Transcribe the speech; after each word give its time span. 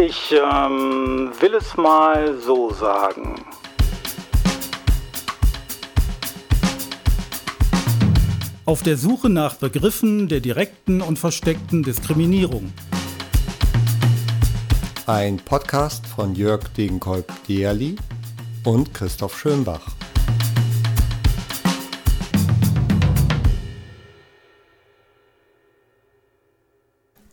Ich 0.00 0.32
ähm, 0.32 1.32
will 1.40 1.54
es 1.54 1.76
mal 1.76 2.38
so 2.38 2.72
sagen. 2.72 3.44
Auf 8.64 8.84
der 8.84 8.96
Suche 8.96 9.28
nach 9.28 9.56
Begriffen 9.56 10.28
der 10.28 10.38
direkten 10.38 11.00
und 11.02 11.18
versteckten 11.18 11.82
Diskriminierung. 11.82 12.72
Ein 15.06 15.38
Podcast 15.38 16.06
von 16.06 16.36
Jörg 16.36 16.68
Degenkolb-Dierli 16.76 17.96
und 18.64 18.94
Christoph 18.94 19.36
Schönbach. 19.36 19.97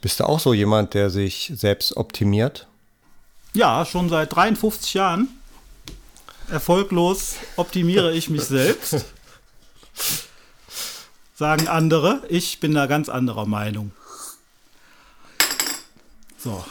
Bist 0.05 0.19
du 0.19 0.25
auch 0.25 0.39
so 0.39 0.53
jemand, 0.53 0.93
der 0.93 1.09
sich 1.09 1.51
selbst 1.55 1.97
optimiert? 1.97 2.67
Ja, 3.55 3.83
schon 3.87 4.07
seit 4.07 4.35
53 4.35 4.93
Jahren. 4.93 5.29
Erfolglos 6.47 7.37
optimiere 7.55 8.13
ich 8.13 8.29
mich 8.29 8.43
selbst. 8.43 9.03
Sagen 11.33 11.67
andere. 11.67 12.21
Ich 12.29 12.59
bin 12.59 12.75
da 12.75 12.85
ganz 12.85 13.09
anderer 13.09 13.47
Meinung. 13.47 13.93
So, 16.37 16.63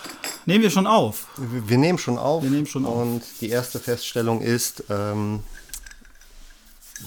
nehmen 0.46 0.62
wir 0.62 0.70
schon 0.70 0.86
auf. 0.86 1.26
Wir, 1.36 1.76
nehmen 1.76 1.98
schon 1.98 2.18
auf. 2.18 2.44
Wir 2.44 2.50
nehmen 2.50 2.68
schon 2.68 2.86
auf. 2.86 2.94
Und 2.94 3.22
die 3.40 3.50
erste 3.50 3.80
Feststellung 3.80 4.42
ist, 4.42 4.84
ähm, 4.90 5.42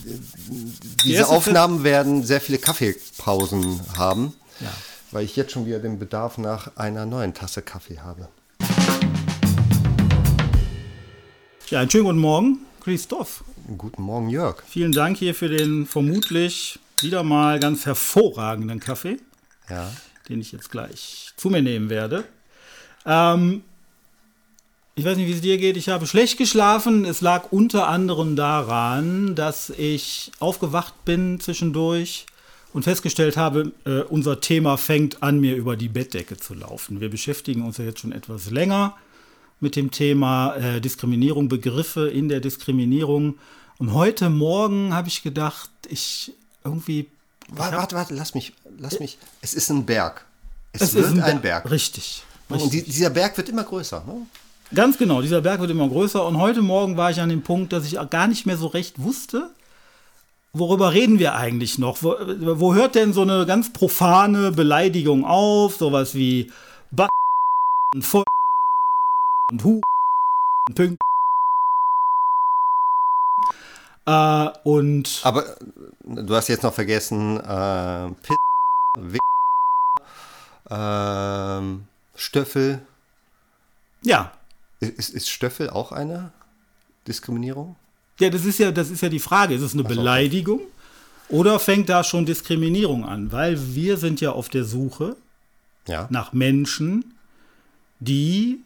Die 0.04 0.20
diese 1.06 1.30
Aufnahmen 1.30 1.86
werden 1.86 2.26
sehr 2.26 2.42
viele 2.42 2.58
Kaffeepausen 2.58 3.80
haben, 3.96 4.34
Ja. 4.60 4.74
Weil 5.12 5.24
ich 5.26 5.36
jetzt 5.36 5.52
schon 5.52 5.66
wieder 5.66 5.80
den 5.80 6.00
Bedarf 6.00 6.38
nach 6.38 6.76
einer 6.78 7.06
neuen 7.06 7.34
Tasse 7.34 7.62
Kaffee 7.62 8.00
habe. 8.00 8.28
Ja, 11.70 11.82
einen 11.82 11.90
schönen 11.90 12.06
guten 12.06 12.20
Morgen, 12.20 12.60
Christoph. 12.82 13.44
Guten 13.78 14.02
Morgen, 14.02 14.30
Jörg. 14.30 14.64
Vielen 14.68 14.94
Dank 14.94 15.18
hier 15.18 15.36
für 15.36 15.50
den 15.50 15.86
vermutlich 15.86 16.80
wieder 17.02 17.24
mal 17.24 17.60
ganz 17.60 17.86
hervorragenden 17.86 18.80
Kaffee, 18.80 19.18
Ja. 19.70 19.92
den 20.30 20.40
ich 20.40 20.52
jetzt 20.52 20.72
gleich 20.72 21.34
zu 21.36 21.50
mir 21.50 21.62
nehmen 21.62 21.90
werde. 21.90 22.24
Ähm, 23.06 23.64
ich 24.96 25.06
weiß 25.06 25.18
nicht, 25.18 25.28
wie 25.28 25.34
es 25.34 25.42
dir 25.42 25.58
geht. 25.58 25.78
Ich 25.78 25.90
habe 25.90 26.08
schlecht 26.08 26.38
geschlafen. 26.38 27.06
Es 27.06 27.22
lag 27.22 27.52
unter 27.52 27.88
anderem 27.88 28.36
daran, 28.36 29.36
dass 29.36 29.70
ich 29.70 30.32
aufgewacht 30.40 31.06
bin 31.06 31.40
zwischendurch 31.40 32.26
und 32.74 32.84
festgestellt 32.84 33.38
habe, 33.38 33.72
äh, 33.86 34.02
unser 34.02 34.40
Thema 34.42 34.78
fängt 34.78 35.24
an, 35.24 35.40
mir 35.40 35.56
über 35.56 35.76
die 35.76 35.90
Bettdecke 35.90 36.38
zu 36.38 36.54
laufen. 36.54 37.02
Wir 37.02 37.10
beschäftigen 37.10 37.64
uns 37.64 37.78
ja 37.78 37.86
jetzt 37.86 38.00
schon 38.00 38.12
etwas 38.12 38.50
länger 38.52 38.96
mit 39.60 39.76
dem 39.76 39.92
Thema 39.92 40.56
äh, 40.56 40.82
Diskriminierung, 40.82 41.50
Begriffe 41.50 42.10
in 42.10 42.30
der 42.30 42.40
Diskriminierung. 42.40 43.38
Und 43.80 43.94
heute 43.94 44.30
Morgen 44.30 44.94
habe 44.94 45.08
ich 45.08 45.24
gedacht, 45.24 45.70
ich 45.88 46.34
irgendwie. 46.64 47.08
Warte, 47.50 47.78
warte, 47.78 47.96
warte, 47.96 48.14
lass 48.14 48.34
mich, 48.34 48.54
lass 48.78 49.00
mich. 49.00 49.18
Es 49.42 49.54
ist 49.54 49.70
ein 49.70 49.86
Berg. 49.86 50.26
Es, 50.74 50.82
Es 50.82 50.96
wird 50.96 51.14
ist 51.14 51.20
ein, 51.20 51.42
Berg. 51.42 51.70
Richtig. 51.72 52.24
Und 52.50 52.72
die, 52.72 52.84
dieser 52.84 53.10
Berg 53.10 53.38
wird 53.38 53.50
immer 53.50 53.64
größer. 53.64 54.04
Ne? 54.06 54.26
Ganz 54.74 54.98
genau, 54.98 55.22
dieser 55.22 55.42
Berg 55.42 55.62
wird 55.62 55.72
immer 55.72 55.88
größer. 55.88 56.26
Und 56.26 56.38
heute 56.38 56.62
Morgen 56.62 56.98
war 56.98 57.10
ich 57.10 57.22
an 57.22 57.30
dem 57.30 57.42
Punkt, 57.42 57.72
dass 57.72 57.86
ich 57.86 57.98
gar 58.10 58.28
nicht 58.28 58.46
mehr 58.46 58.58
so 58.58 58.68
recht 58.68 59.02
wusste, 59.02 59.50
worüber 60.54 60.94
reden 60.94 61.20
wir 61.20 61.36
eigentlich 61.36 61.78
noch? 61.78 62.02
Wo, 62.04 62.16
wo 62.60 62.74
hört 62.74 62.96
denn 62.96 63.14
so 63.14 63.22
eine 63.22 63.46
ganz 63.46 63.72
profane 63.74 64.52
Beleidigung 64.52 65.26
auf? 65.26 65.76
Sowas 65.78 66.16
wie 66.16 66.52
Ba 66.92 67.10
und 67.94 68.04
Voll 68.04 68.24
und 69.52 69.64
Hu 69.64 69.82
und 70.70 70.76
Pünkt. 70.76 71.02
Äh, 74.06 74.50
und 74.64 75.22
Aber 75.24 75.46
äh, 75.50 75.56
du 76.04 76.36
hast 76.36 76.48
jetzt 76.48 76.64
noch 76.64 76.74
vergessen, 76.74 77.38
äh, 77.40 78.10
Piss, 78.24 78.38
Wick, 79.00 79.22
ähm, 80.70 81.88
Stöffel. 82.16 82.86
ja, 84.04 84.32
Ist, 84.80 85.10
ist 85.10 85.30
Stöffel 85.30 85.70
auch 85.70 85.92
eine 85.92 86.32
Diskriminierung? 87.08 87.76
Ja, 88.20 88.30
das 88.30 88.46
ist 88.46 88.60
ja, 88.60 88.72
das 88.72 88.90
ist 88.90 89.02
ja 89.02 89.10
die 89.10 89.20
Frage. 89.20 89.54
Ist 89.54 89.62
es 89.62 89.74
eine 89.74 89.84
so. 89.84 89.90
Beleidigung 89.90 90.62
oder 91.30 91.60
fängt 91.60 91.90
da 91.90 92.04
schon 92.04 92.26
Diskriminierung 92.26 93.06
an? 93.06 93.32
Weil 93.32 93.76
wir 93.76 93.98
sind 93.98 94.22
ja 94.22 94.32
auf 94.32 94.50
der 94.50 94.64
Suche 94.64 95.16
Ja. 95.88 96.08
nach 96.10 96.34
Menschen, 96.34 97.14
die 98.00 98.60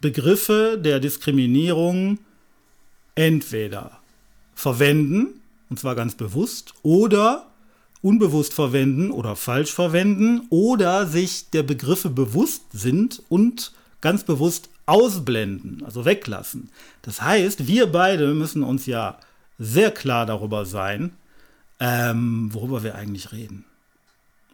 Begriffe 0.00 0.78
der 0.82 1.00
Diskriminierung 1.00 2.18
entweder 3.14 3.98
verwenden, 4.54 5.40
und 5.70 5.78
zwar 5.80 5.94
ganz 5.94 6.14
bewusst, 6.14 6.74
oder 6.82 7.46
unbewusst 8.00 8.54
verwenden 8.54 9.10
oder 9.10 9.34
falsch 9.34 9.72
verwenden, 9.72 10.42
oder 10.50 11.06
sich 11.06 11.50
der 11.50 11.64
Begriffe 11.64 12.10
bewusst 12.10 12.62
sind 12.72 13.22
und 13.28 13.72
ganz 14.00 14.22
bewusst 14.22 14.70
ausblenden, 14.88 15.84
also 15.84 16.04
weglassen. 16.04 16.70
Das 17.02 17.20
heißt, 17.20 17.66
wir 17.66 17.92
beide 17.92 18.32
müssen 18.32 18.62
uns 18.62 18.86
ja 18.86 19.18
sehr 19.58 19.90
klar 19.90 20.24
darüber 20.24 20.64
sein, 20.64 21.12
ähm, 21.78 22.52
worüber 22.54 22.82
wir 22.82 22.94
eigentlich 22.94 23.30
reden. 23.32 23.64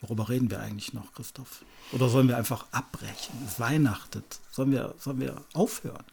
Worüber 0.01 0.29
reden 0.29 0.51
wir 0.51 0.61
eigentlich 0.61 0.93
noch, 0.93 1.13
Christoph? 1.15 1.65
Oder 1.93 2.09
sollen 2.09 2.29
wir 2.29 2.37
einfach 2.37 2.67
abbrechen? 2.73 3.35
Es 3.47 3.61
weihnachtet. 3.61 4.41
Sollen 4.51 4.73
wir, 4.73 4.95
sollen 4.99 5.21
wir 5.21 5.37
aufhören? 5.55 6.05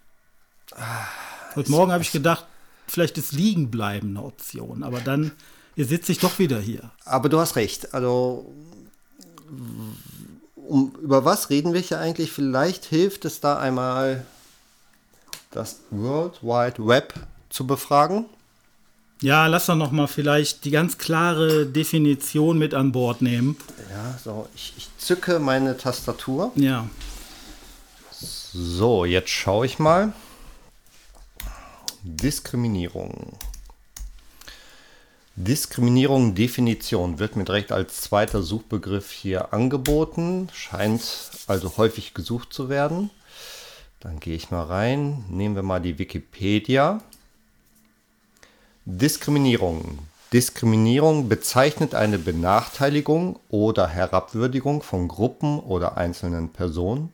Heute 1.55 1.71
Morgen 1.71 1.91
habe 1.91 2.03
ich 2.03 2.11
gedacht, 2.11 2.45
vielleicht 2.87 3.17
ist 3.17 3.33
Liegenbleiben 3.33 4.11
eine 4.11 4.23
Option. 4.25 4.83
Aber 4.83 5.01
dann, 5.01 5.31
sitze 5.75 6.11
ich 6.11 6.19
doch 6.19 6.39
wieder 6.39 6.59
hier. 6.61 6.91
Aber 7.03 7.27
du 7.27 7.39
hast 7.39 7.55
recht. 7.55 7.93
Also, 7.93 8.53
um, 10.71 10.93
über 11.01 11.25
was 11.25 11.49
reden 11.49 11.73
wir 11.73 11.81
hier 11.81 11.99
eigentlich? 11.99 12.31
Vielleicht 12.31 12.85
hilft 12.85 13.25
es 13.25 13.41
da 13.41 13.59
einmal, 13.59 14.25
das 15.51 15.81
World 15.89 16.41
Wide 16.41 16.87
Web 16.87 17.13
zu 17.49 17.67
befragen. 17.67 18.25
Ja, 19.21 19.47
lass 19.47 19.65
doch 19.65 19.75
noch 19.75 19.91
mal 19.91 20.07
vielleicht 20.07 20.63
die 20.63 20.71
ganz 20.71 20.97
klare 20.97 21.65
Definition 21.65 22.57
mit 22.57 22.73
an 22.73 22.93
Bord 22.93 23.21
nehmen. 23.21 23.57
Ja, 23.89 24.17
so, 24.23 24.47
ich, 24.55 24.73
ich 24.77 24.89
zücke 24.97 25.39
meine 25.39 25.77
Tastatur. 25.77 26.53
Ja, 26.55 26.89
So, 28.53 29.03
jetzt 29.03 29.29
schaue 29.29 29.65
ich 29.65 29.77
mal. 29.77 30.13
Diskriminierung. 32.01 33.37
Diskriminierung 35.37 36.35
Definition 36.35 37.17
wird 37.17 37.37
mir 37.37 37.45
direkt 37.45 37.71
als 37.71 38.01
zweiter 38.01 38.43
Suchbegriff 38.43 39.11
hier 39.11 39.53
angeboten, 39.53 40.49
scheint 40.53 41.01
also 41.47 41.77
häufig 41.77 42.13
gesucht 42.13 42.51
zu 42.51 42.67
werden. 42.67 43.09
Dann 44.01 44.19
gehe 44.19 44.35
ich 44.35 44.51
mal 44.51 44.63
rein, 44.63 45.23
nehmen 45.29 45.55
wir 45.55 45.63
mal 45.63 45.79
die 45.79 45.97
Wikipedia. 45.97 47.01
Diskriminierung. 48.83 49.99
Diskriminierung 50.33 51.29
bezeichnet 51.29 51.95
eine 51.95 52.17
Benachteiligung 52.17 53.39
oder 53.47 53.87
Herabwürdigung 53.87 54.81
von 54.81 55.07
Gruppen 55.07 55.59
oder 55.59 55.97
einzelnen 55.97 56.49
Personen 56.49 57.13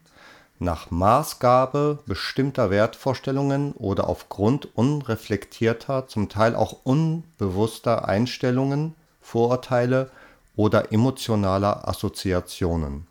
nach 0.59 0.91
Maßgabe 0.91 1.99
bestimmter 2.05 2.69
Wertvorstellungen 2.69 3.73
oder 3.73 4.07
aufgrund 4.07 4.75
unreflektierter, 4.75 6.07
zum 6.07 6.29
Teil 6.29 6.55
auch 6.55 6.77
unbewusster 6.83 8.07
Einstellungen, 8.07 8.95
Vorurteile 9.21 10.09
oder 10.55 10.91
emotionaler 10.91 11.87
Assoziationen. 11.87 13.07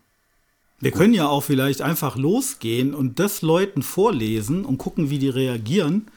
wir 0.81 0.91
können 0.91 1.15
ja 1.15 1.29
auch 1.29 1.43
vielleicht 1.43 1.81
einfach 1.81 2.17
losgehen 2.17 2.95
und 2.95 3.19
das 3.19 3.43
Leuten 3.43 3.83
vorlesen 3.83 4.65
und 4.65 4.79
gucken, 4.79 5.11
wie 5.11 5.19
die 5.19 5.29
reagieren. 5.29 6.09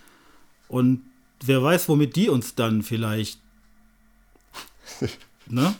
Und 0.67 1.01
wer 1.43 1.63
weiß, 1.63 1.87
womit 1.89 2.15
die 2.15 2.29
uns 2.29 2.55
dann 2.55 2.83
vielleicht. 2.83 3.39
ne? 5.47 5.75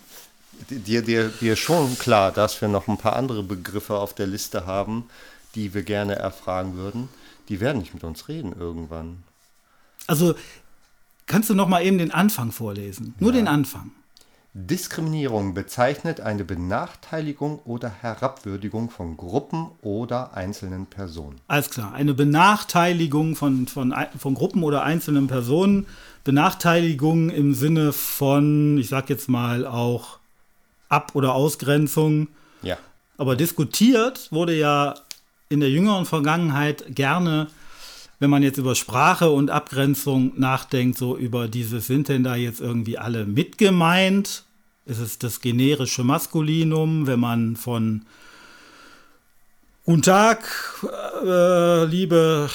Dir, 0.70 1.02
dir, 1.02 1.30
dir 1.30 1.56
schon 1.56 1.98
klar, 1.98 2.32
dass 2.32 2.60
wir 2.62 2.68
noch 2.68 2.88
ein 2.88 2.98
paar 2.98 3.16
andere 3.16 3.44
Begriffe 3.44 3.96
auf 3.96 4.14
der 4.14 4.28
Liste 4.28 4.66
haben, 4.66 5.06
die 5.56 5.74
wir 5.74 5.84
gerne 5.84 6.16
erfragen 6.16 6.76
würden. 6.76 7.10
Die 7.50 7.60
werden 7.60 7.80
nicht 7.80 7.94
mit 7.94 8.04
uns 8.04 8.28
reden 8.28 8.54
irgendwann. 8.58 9.24
Also, 10.08 10.36
kannst 11.26 11.50
du 11.50 11.56
noch 11.56 11.68
mal 11.68 11.84
eben 11.84 11.98
den 11.98 12.12
Anfang 12.12 12.52
vorlesen? 12.52 13.16
Nur 13.20 13.32
den 13.32 13.48
Anfang. 13.48 13.92
Diskriminierung 14.54 15.54
bezeichnet 15.54 16.22
eine 16.22 16.44
Benachteiligung 16.44 17.60
oder 17.66 17.90
Herabwürdigung 17.90 18.90
von 18.90 19.16
Gruppen 19.16 19.70
oder 19.82 20.34
einzelnen 20.34 20.88
Personen. 20.88 21.40
Alles 21.48 21.70
klar. 21.70 21.94
Eine 21.94 22.16
Benachteiligung 22.16 23.36
von, 23.36 23.68
von, 23.68 23.94
von 24.18 24.34
Gruppen 24.34 24.64
oder 24.64 24.84
einzelnen 24.84 25.28
Personen. 25.28 25.86
Benachteiligung 26.24 27.30
im 27.30 27.54
Sinne 27.54 27.94
von, 27.94 28.80
ich 28.80 28.90
sag 28.90 29.10
jetzt 29.10 29.30
mal 29.30 29.68
auch 29.68 30.18
Ab- 30.90 31.12
oder 31.14 31.36
Ausgrenzung. 31.36 32.28
Ja. 32.64 32.78
Aber 33.18 33.36
diskutiert 33.36 34.32
wurde 34.32 34.58
ja 34.58 34.96
in 35.50 35.60
der 35.60 35.70
jüngeren 35.70 36.06
Vergangenheit 36.06 36.96
gerne, 36.96 37.48
wenn 38.20 38.30
man 38.30 38.44
jetzt 38.44 38.58
über 38.58 38.76
Sprache 38.76 39.32
und 39.32 39.50
Abgrenzung 39.50 40.34
nachdenkt, 40.40 40.98
so 40.98 41.18
über 41.18 41.48
dieses, 41.48 41.88
sind 41.88 42.08
denn 42.08 42.24
da 42.24 42.36
jetzt 42.36 42.62
irgendwie 42.62 42.98
alle 42.98 43.26
mitgemeint? 43.26 44.44
Ist 44.86 45.00
es 45.00 45.18
das 45.18 45.42
generische 45.42 46.04
Maskulinum, 46.04 47.08
wenn 47.08 47.20
man 47.20 47.56
von 47.56 48.06
Guten 49.86 50.04
Tag, 50.04 50.44
äh, 51.26 51.86
liebe 51.86 52.48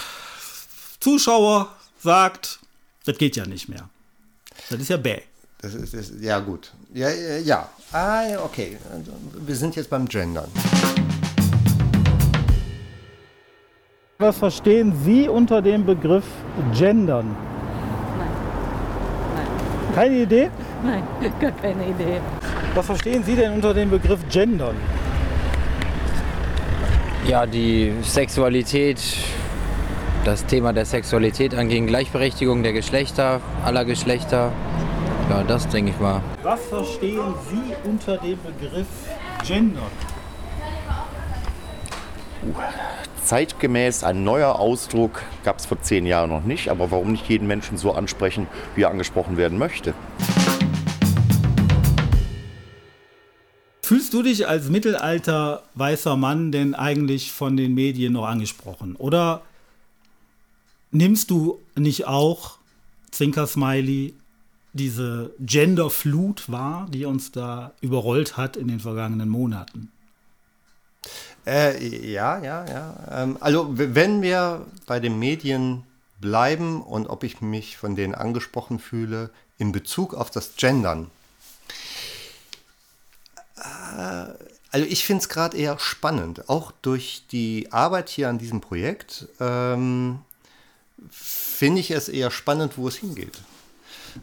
Zuschauer, 1.01 1.69
sagt, 2.01 2.61
das 3.07 3.19
geht 3.19 3.35
ja 3.35 3.45
nicht 3.45 3.69
mehr. 3.69 3.89
Das 4.71 4.79
ist 4.79 4.89
ja 4.89 4.99
bäh. 4.99 5.21
Das 5.61 5.75
ist, 5.75 5.95
ist 5.95 6.21
ja 6.21 6.39
gut. 6.39 6.73
Ja, 6.93 7.11
ja. 7.11 7.69
Ah, 7.91 8.23
okay. 8.45 8.79
Wir 9.45 9.57
sind 9.57 9.75
jetzt 9.75 9.91
beim 9.91 10.07
Gendern. 10.07 10.49
Was 14.19 14.39
verstehen 14.39 14.93
Sie 15.05 15.29
unter 15.29 15.61
dem 15.61 15.85
Begriff 15.85 16.25
Gendern? 16.73 17.35
Nein. 18.17 18.29
Nein. 19.35 19.93
Keine 19.93 20.15
Idee? 20.23 20.51
Nein, 20.85 21.03
gar 21.41 21.51
keine 21.51 21.85
Idee. 21.89 22.21
Was 22.77 22.87
verstehen 22.87 23.25
Sie 23.25 23.35
denn 23.35 23.55
unter 23.55 23.75
dem 23.75 23.91
Begriff 23.91 24.21
Gendern? 24.31 24.77
Ja, 27.27 27.45
die 27.45 27.93
Sexualität, 28.03 29.01
das 30.25 30.47
Thema 30.47 30.73
der 30.73 30.85
Sexualität 30.85 31.53
anging, 31.53 31.89
Gleichberechtigung 31.89 32.63
der 32.63 32.73
Geschlechter, 32.73 33.41
aller 33.65 33.85
Geschlechter. 33.85 34.53
Ja, 35.29 35.43
das 35.43 35.67
denke 35.67 35.91
ich 35.91 35.99
mal. 35.99 36.23
Was 36.45 36.65
verstehen 36.67 37.35
Sie 37.51 37.89
unter 37.89 38.17
dem 38.19 38.39
Begriff 38.43 38.87
Gendern? 39.45 39.91
Zeitgemäß 43.25 44.05
ein 44.05 44.25
neuer 44.25 44.59
Ausdruck, 44.59 45.23
gab 45.45 45.59
es 45.59 45.67
vor 45.67 45.81
zehn 45.81 46.07
Jahren 46.07 46.31
noch 46.31 46.45
nicht, 46.45 46.69
aber 46.69 46.91
warum 46.91 47.13
nicht 47.13 47.29
jeden 47.29 47.47
Menschen 47.47 47.79
so 47.79 47.93
ansprechen, 47.93 48.47
wie 48.75 48.83
er 48.83 48.91
angesprochen 48.91 49.37
werden 49.37 49.59
möchte? 49.59 49.95
Fühlst 53.83 54.15
du 54.15 54.23
dich 54.23 54.49
als 54.49 54.71
mittelalter 54.71 55.63
weißer 55.75 56.17
Mann 56.17 56.53
denn 56.53 56.75
eigentlich 56.75 57.33
von 57.33 57.57
den 57.57 57.75
Medien 57.75 58.15
noch 58.15 58.27
angesprochen? 58.27 58.97
Oder 58.97 59.43
nimmst 60.91 61.31
du 61.31 61.59
nicht 61.77 62.07
auch, 62.07 62.57
Zwinker-Smiley, 63.11 64.15
diese 64.73 65.33
Genderflut 65.39 66.51
wahr, 66.51 66.87
die 66.91 67.05
uns 67.05 67.31
da 67.31 67.73
überrollt 67.81 68.37
hat 68.37 68.57
in 68.57 68.69
den 68.69 68.81
vergangenen 68.81 69.29
Monaten? 69.29 69.91
Äh, 71.47 71.87
ja, 71.87 72.39
ja, 72.43 72.65
ja. 72.67 72.95
Ähm, 73.11 73.37
also 73.41 73.69
wenn 73.71 74.23
wir 74.23 74.67
bei 74.87 75.01
den 75.01 75.19
Medien 75.19 75.85
bleiben 76.21 76.83
und 76.83 77.07
ob 77.09 77.23
ich 77.23 77.41
mich 77.41 77.77
von 77.77 77.97
denen 77.97 78.15
angesprochen 78.15 78.79
fühle 78.79 79.31
in 79.59 79.73
Bezug 79.73 80.15
auf 80.15 80.31
das 80.31 80.57
Gendern. 80.57 81.11
Äh, 83.57 84.33
also 84.71 84.87
ich 84.89 85.05
finde 85.05 85.23
es 85.23 85.29
gerade 85.29 85.57
eher 85.57 85.79
spannend, 85.79 86.49
auch 86.49 86.73
durch 86.83 87.25
die 87.31 87.69
Arbeit 87.71 88.09
hier 88.09 88.29
an 88.29 88.39
diesem 88.39 88.61
Projekt 88.61 89.29
ähm, 89.39 90.19
finde 91.11 91.81
ich 91.81 91.91
es 91.93 92.09
eher 92.09 92.31
spannend, 92.31 92.77
wo 92.77 92.89
es 92.89 92.97
hingeht. 92.97 93.41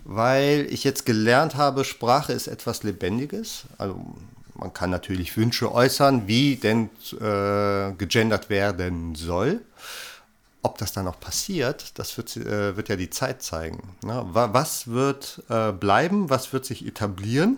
Weil 0.04 0.68
ich 0.70 0.84
jetzt 0.84 1.06
gelernt 1.06 1.56
habe, 1.56 1.86
Sprache 1.86 2.34
ist 2.34 2.48
etwas 2.48 2.84
Lebendiges. 2.84 3.64
Also 3.78 4.00
man 4.62 4.74
kann 4.74 4.92
natürlich 4.92 5.36
Wünsche 5.38 5.74
äußern, 5.74 6.28
wie 6.28 6.56
denn 6.56 6.92
äh, 7.20 7.94
gegendert 7.94 8.50
werden 8.52 9.16
soll. 9.16 9.62
Ob 10.62 10.78
das 10.78 10.94
dann 10.94 11.08
auch 11.08 11.20
passiert, 11.20 11.98
das 11.98 12.16
wird, 12.16 12.38
äh, 12.38 12.78
wird 12.78 12.88
ja 12.88 12.96
die 12.96 13.10
Zeit 13.10 13.42
zeigen. 13.42 13.96
Ne? 14.04 14.24
Was 14.32 14.88
wird 14.88 15.42
äh, 15.50 15.72
bleiben, 15.72 16.30
was 16.30 16.54
wird 16.54 16.66
sich 16.66 16.86
etablieren? 16.86 17.58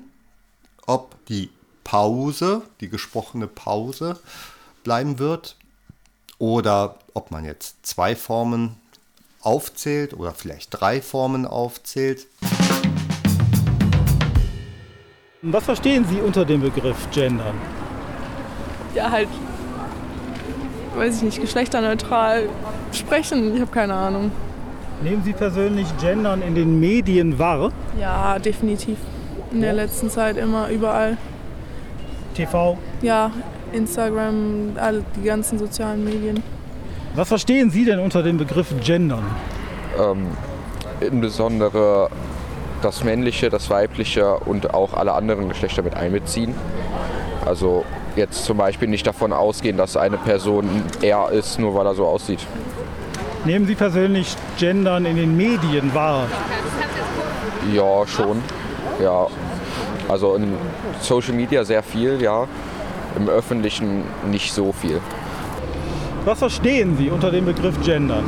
Ob 0.85 1.13
die 1.25 1.49
Pause, 1.83 2.61
die 2.79 2.87
gesprochene 2.87 3.47
Pause 3.47 4.17
bleiben 4.85 5.19
wird 5.19 5.57
oder 6.37 6.97
ob 7.13 7.31
man 7.31 7.43
jetzt 7.43 7.85
zwei 7.85 8.15
Formen 8.15 8.77
aufzählt 9.41 10.13
oder 10.13 10.33
vielleicht 10.33 10.69
drei 10.71 11.01
Formen 11.01 11.45
aufzählt. 11.45 12.27
Was 15.45 15.65
verstehen 15.65 16.05
Sie 16.05 16.21
unter 16.21 16.45
dem 16.45 16.61
Begriff 16.61 16.95
Gendern? 17.11 17.55
Ja, 18.95 19.11
halt, 19.11 19.27
weiß 20.95 21.17
ich 21.17 21.23
nicht, 21.23 21.41
geschlechterneutral 21.41 22.47
sprechen. 22.93 23.53
Ich 23.53 23.59
habe 23.59 23.69
keine 23.69 23.93
Ahnung. 23.93 24.31
Nehmen 25.03 25.21
Sie 25.21 25.33
persönlich 25.33 25.87
Gendern 25.99 26.41
in 26.41 26.55
den 26.55 26.79
Medien 26.79 27.37
wahr? 27.37 27.73
Ja, 27.99 28.39
definitiv. 28.39 28.97
In 29.51 29.59
der 29.59 29.73
letzten 29.73 30.09
Zeit 30.09 30.37
immer 30.37 30.69
überall. 30.69 31.17
TV? 32.35 32.77
Ja, 33.01 33.29
Instagram, 33.73 34.77
all 34.77 35.03
die 35.17 35.23
ganzen 35.23 35.59
sozialen 35.59 36.05
Medien. 36.05 36.41
Was 37.15 37.27
verstehen 37.27 37.69
Sie 37.69 37.83
denn 37.83 37.99
unter 37.99 38.23
dem 38.23 38.37
Begriff 38.37 38.73
Gendern? 38.81 39.25
Ähm, 39.99 40.25
insbesondere 41.01 42.09
das 42.83 43.03
männliche, 43.03 43.49
das 43.49 43.69
weibliche 43.69 44.35
und 44.39 44.73
auch 44.73 44.93
alle 44.93 45.13
anderen 45.13 45.49
Geschlechter 45.49 45.81
mit 45.81 45.95
einbeziehen. 45.95 46.53
Also 47.45 47.85
jetzt 48.15 48.45
zum 48.45 48.57
Beispiel 48.57 48.87
nicht 48.87 49.05
davon 49.05 49.33
ausgehen, 49.33 49.77
dass 49.77 49.97
eine 49.97 50.17
Person 50.17 50.69
er 51.01 51.31
ist, 51.31 51.59
nur 51.59 51.75
weil 51.75 51.85
er 51.85 51.95
so 51.95 52.05
aussieht. 52.05 52.39
Nehmen 53.45 53.65
Sie 53.67 53.75
persönlich 53.75 54.35
Gendern 54.57 55.05
in 55.05 55.17
den 55.17 55.35
Medien 55.35 55.93
wahr? 55.93 56.27
Ja, 57.73 58.07
schon. 58.07 58.41
Ja. 59.01 59.27
Also 60.07 60.35
in 60.35 60.53
Social 61.01 61.33
Media 61.33 61.63
sehr 61.63 61.83
viel, 61.83 62.21
ja. 62.21 62.47
Im 63.17 63.27
Öffentlichen 63.29 64.03
nicht 64.31 64.53
so 64.53 64.71
viel. 64.71 65.01
Was 66.25 66.39
verstehen 66.39 66.95
Sie 66.97 67.09
unter 67.09 67.31
dem 67.31 67.45
Begriff 67.45 67.75
Gendern? 67.83 68.23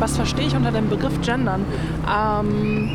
Was 0.00 0.16
verstehe 0.16 0.46
ich 0.46 0.56
unter 0.56 0.72
dem 0.72 0.88
Begriff 0.88 1.20
Gendern? 1.20 1.64
Ähm, 2.08 2.90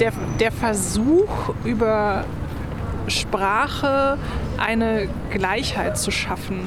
der, 0.00 0.12
der 0.40 0.50
Versuch, 0.50 1.54
über 1.64 2.24
Sprache 3.06 4.16
eine 4.58 5.08
Gleichheit 5.30 5.98
zu 5.98 6.10
schaffen. 6.10 6.60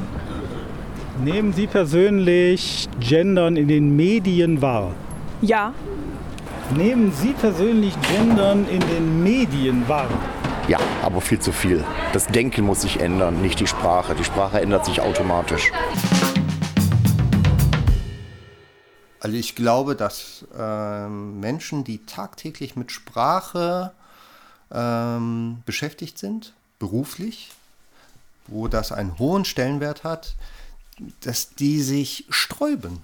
Nehmen 1.24 1.54
Sie 1.54 1.68
persönlich 1.68 2.90
Gendern 3.00 3.56
in 3.56 3.68
den 3.68 3.96
Medien 3.96 4.62
wahr? 4.62 4.92
Ja. 5.42 5.74
Nehmen 6.76 7.12
Sie 7.12 7.34
persönlich 7.34 7.94
Gendern 8.02 8.66
in 8.70 8.80
den 8.80 9.24
Medien 9.24 9.88
wahr? 9.88 10.08
Ja, 10.68 10.80
aber 11.04 11.22
viel 11.22 11.40
zu 11.40 11.52
viel. 11.52 11.84
Das 12.14 12.28
Denken 12.28 12.66
muss 12.66 12.82
sich 12.82 13.00
ändern, 13.00 13.42
nicht 13.42 13.60
die 13.60 13.68
Sprache. 13.68 14.16
Die 14.16 14.24
Sprache 14.24 14.62
ändert 14.62 14.86
sich 14.86 15.02
automatisch. 15.02 15.72
Also 19.24 19.38
ich 19.38 19.56
glaube, 19.56 19.96
dass 19.96 20.44
ähm, 20.54 21.40
Menschen, 21.40 21.86
die 21.86 22.06
tagtäglich 22.06 22.76
mit 22.76 22.92
Sprache 22.92 23.94
ähm, 24.70 25.64
beschäftigt 25.66 26.18
sind, 26.18 26.54
beruflich, 26.78 27.52
wo 28.48 28.68
das 28.68 28.92
einen 28.92 29.18
hohen 29.18 29.46
Stellenwert 29.46 30.04
hat, 30.04 30.36
dass 31.22 31.56
die 31.56 31.82
sich 31.82 32.26
sträuben, 32.32 33.02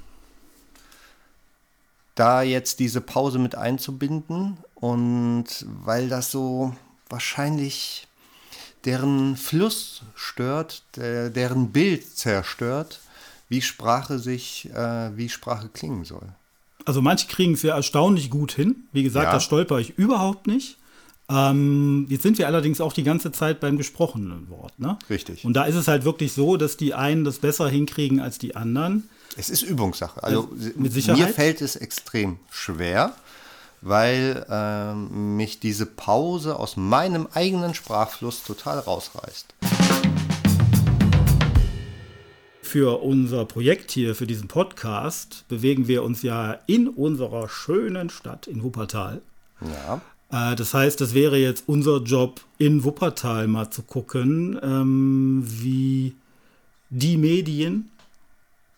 da 2.16 2.42
jetzt 2.42 2.82
diese 2.82 3.00
Pause 3.00 3.40
mit 3.40 3.56
einzubinden. 3.56 4.58
Und 4.76 5.66
weil 5.70 6.10
das 6.10 6.32
so 6.32 6.76
wahrscheinlich 7.08 8.10
deren 8.84 9.38
Fluss 9.38 10.02
stört, 10.16 10.84
der, 10.98 11.30
deren 11.30 11.72
Bild 11.72 12.18
zerstört, 12.18 13.00
wie 13.50 13.62
Sprache 13.62 14.20
sich, 14.20 14.70
äh, 14.74 15.18
wie 15.18 15.28
Sprache 15.28 15.70
klingen 15.70 16.06
soll. 16.06 16.30
Also 16.86 17.02
manche 17.02 17.28
kriegen 17.28 17.54
es 17.54 17.64
ja 17.64 17.76
erstaunlich 17.76 18.30
gut 18.30 18.52
hin. 18.52 18.88
Wie 18.94 19.04
gesagt, 19.04 19.26
ja. 19.26 19.34
da 19.34 19.40
stolper 19.40 19.80
ich 19.80 19.98
überhaupt 19.98 20.48
nicht. 20.48 20.78
Ähm, 21.30 22.08
jetzt 22.10 22.24
sind 22.24 22.38
wir 22.38 22.48
allerdings 22.48 22.82
auch 22.82 22.94
die 22.94 23.04
ganze 23.04 23.32
Zeit 23.32 23.60
beim 23.60 23.78
gesprochenen 23.78 24.50
Wort. 24.50 24.80
Ne? 24.80 24.98
Richtig. 25.10 25.46
Und 25.46 25.54
da 25.54 25.66
ist 25.66 25.76
es 25.76 25.88
halt 25.88 26.06
wirklich 26.06 26.34
so, 26.34 26.58
dass 26.58 26.78
die 26.78 26.94
einen 26.94 27.24
das 27.24 27.40
besser 27.40 27.70
hinkriegen 27.70 28.20
als 28.20 28.40
die 28.40 28.56
anderen. 28.56 29.10
Es 29.38 29.50
ist 29.50 29.62
Übungssache. 29.62 30.24
Also 30.24 30.50
mit 30.76 30.92
Sicherheit. 30.92 31.20
mir 31.20 31.28
fällt 31.28 31.62
es 31.62 31.76
extrem 31.76 32.40
schwer, 32.50 33.14
weil 33.82 34.46
ähm, 34.50 35.38
mich 35.38 35.60
diese 35.60 35.86
Pause 35.86 36.58
aus 36.58 36.78
meinem 36.78 37.28
eigenen 37.34 37.76
Sprachfluss 37.76 38.44
total 38.44 38.80
rausreißt 38.80 39.54
für 42.70 43.02
unser 43.02 43.46
Projekt 43.46 43.90
hier, 43.90 44.14
für 44.14 44.28
diesen 44.28 44.48
Podcast, 44.48 45.44
bewegen 45.48 45.88
wir 45.88 46.04
uns 46.04 46.22
ja 46.22 46.60
in 46.68 46.88
unserer 46.88 47.50
schönen 47.50 48.12
Stadt 48.12 48.46
in 48.46 48.62
Wuppertal. 48.62 49.22
Ja. 49.62 50.02
Äh, 50.52 50.56
das 50.56 50.76
heißt, 50.76 51.02
das 51.02 51.16
wäre 51.16 51.38
jetzt 51.38 51.64
unser 51.66 51.98
Job, 51.98 52.42
in 52.60 52.84
Wuppertal 52.84 53.48
mal 53.48 53.72
zu 53.72 53.82
gucken, 53.82 54.60
ähm, 54.62 55.44
wie 55.46 56.16
die 56.92 57.18
Medien 57.18 57.90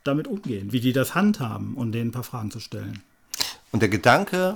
damit 0.06 0.28
umgehen, 0.28 0.72
wie 0.72 0.80
die 0.80 0.94
das 0.94 1.14
handhaben 1.14 1.76
und 1.76 1.92
denen 1.92 2.10
ein 2.10 2.14
paar 2.14 2.24
Fragen 2.24 2.50
zu 2.50 2.62
stellen. 2.62 3.04
Und 3.74 3.82
der 3.82 3.90
Gedanke, 3.90 4.56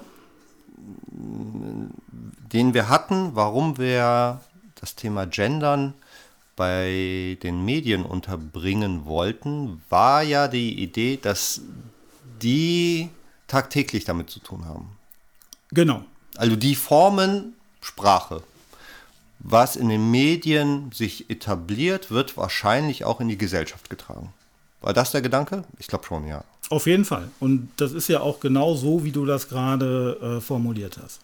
den 2.53 2.73
wir 2.73 2.87
hatten, 2.87 3.31
warum 3.33 3.77
wir 3.77 4.39
das 4.79 4.95
Thema 4.95 5.25
Gendern 5.25 5.93
bei 6.55 7.37
den 7.43 7.65
Medien 7.65 8.05
unterbringen 8.05 9.05
wollten, 9.05 9.81
war 9.89 10.23
ja 10.23 10.47
die 10.47 10.81
Idee, 10.81 11.17
dass 11.21 11.61
die 12.41 13.09
tagtäglich 13.47 14.05
damit 14.05 14.29
zu 14.29 14.39
tun 14.39 14.65
haben. 14.65 14.97
Genau. 15.71 16.03
Also 16.35 16.55
die 16.55 16.75
formen 16.75 17.53
Sprache. 17.81 18.43
Was 19.39 19.75
in 19.75 19.89
den 19.89 20.09
Medien 20.09 20.91
sich 20.91 21.29
etabliert, 21.29 22.09
wird 22.09 22.37
wahrscheinlich 22.37 23.05
auch 23.05 23.21
in 23.21 23.27
die 23.27 23.37
Gesellschaft 23.37 23.89
getragen. 23.89 24.33
War 24.81 24.93
das 24.93 25.11
der 25.11 25.21
Gedanke? 25.21 25.63
Ich 25.77 25.87
glaube 25.87 26.05
schon, 26.05 26.27
ja. 26.27 26.43
Auf 26.69 26.87
jeden 26.87 27.05
Fall. 27.05 27.29
Und 27.39 27.69
das 27.77 27.91
ist 27.91 28.07
ja 28.07 28.21
auch 28.21 28.39
genau 28.39 28.75
so, 28.75 29.03
wie 29.03 29.11
du 29.11 29.25
das 29.25 29.49
gerade 29.49 30.37
äh, 30.37 30.41
formuliert 30.41 30.97
hast. 31.01 31.19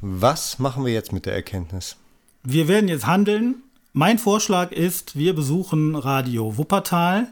Was 0.00 0.58
machen 0.58 0.84
wir 0.84 0.92
jetzt 0.92 1.12
mit 1.12 1.26
der 1.26 1.34
Erkenntnis? 1.34 1.96
Wir 2.42 2.68
werden 2.68 2.88
jetzt 2.88 3.06
handeln. 3.06 3.63
Mein 3.96 4.18
Vorschlag 4.18 4.72
ist, 4.72 5.16
wir 5.16 5.36
besuchen 5.36 5.94
Radio 5.94 6.56
Wuppertal. 6.56 7.28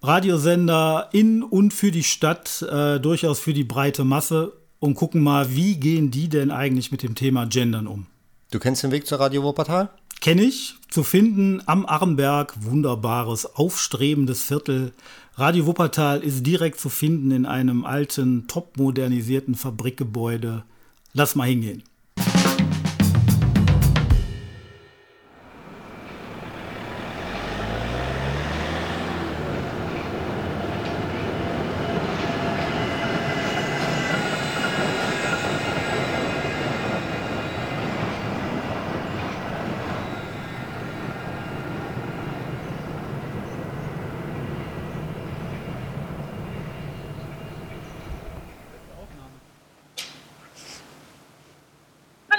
Radiosender 0.00 1.10
in 1.12 1.42
und 1.42 1.74
für 1.74 1.90
die 1.90 2.04
Stadt, 2.04 2.62
äh, 2.62 2.98
durchaus 2.98 3.38
für 3.38 3.52
die 3.52 3.62
breite 3.62 4.02
Masse 4.02 4.54
und 4.78 4.94
gucken 4.94 5.22
mal, 5.22 5.54
wie 5.54 5.76
gehen 5.76 6.10
die 6.10 6.30
denn 6.30 6.50
eigentlich 6.50 6.90
mit 6.90 7.02
dem 7.02 7.14
Thema 7.14 7.44
Gendern 7.44 7.86
um. 7.86 8.06
Du 8.50 8.58
kennst 8.60 8.82
den 8.82 8.92
Weg 8.92 9.06
zur 9.06 9.20
Radio 9.20 9.42
Wuppertal? 9.42 9.90
Kenne 10.22 10.40
ich, 10.40 10.76
zu 10.88 11.04
finden 11.04 11.62
am 11.66 11.84
Arnberg, 11.84 12.54
wunderbares, 12.62 13.44
aufstrebendes 13.44 14.42
Viertel. 14.42 14.94
Radio 15.34 15.66
Wuppertal 15.66 16.22
ist 16.22 16.46
direkt 16.46 16.80
zu 16.80 16.88
finden 16.88 17.30
in 17.30 17.44
einem 17.44 17.84
alten, 17.84 18.48
top 18.48 18.78
modernisierten 18.78 19.54
Fabrikgebäude. 19.54 20.64
Lass 21.12 21.34
mal 21.34 21.46
hingehen. 21.46 21.82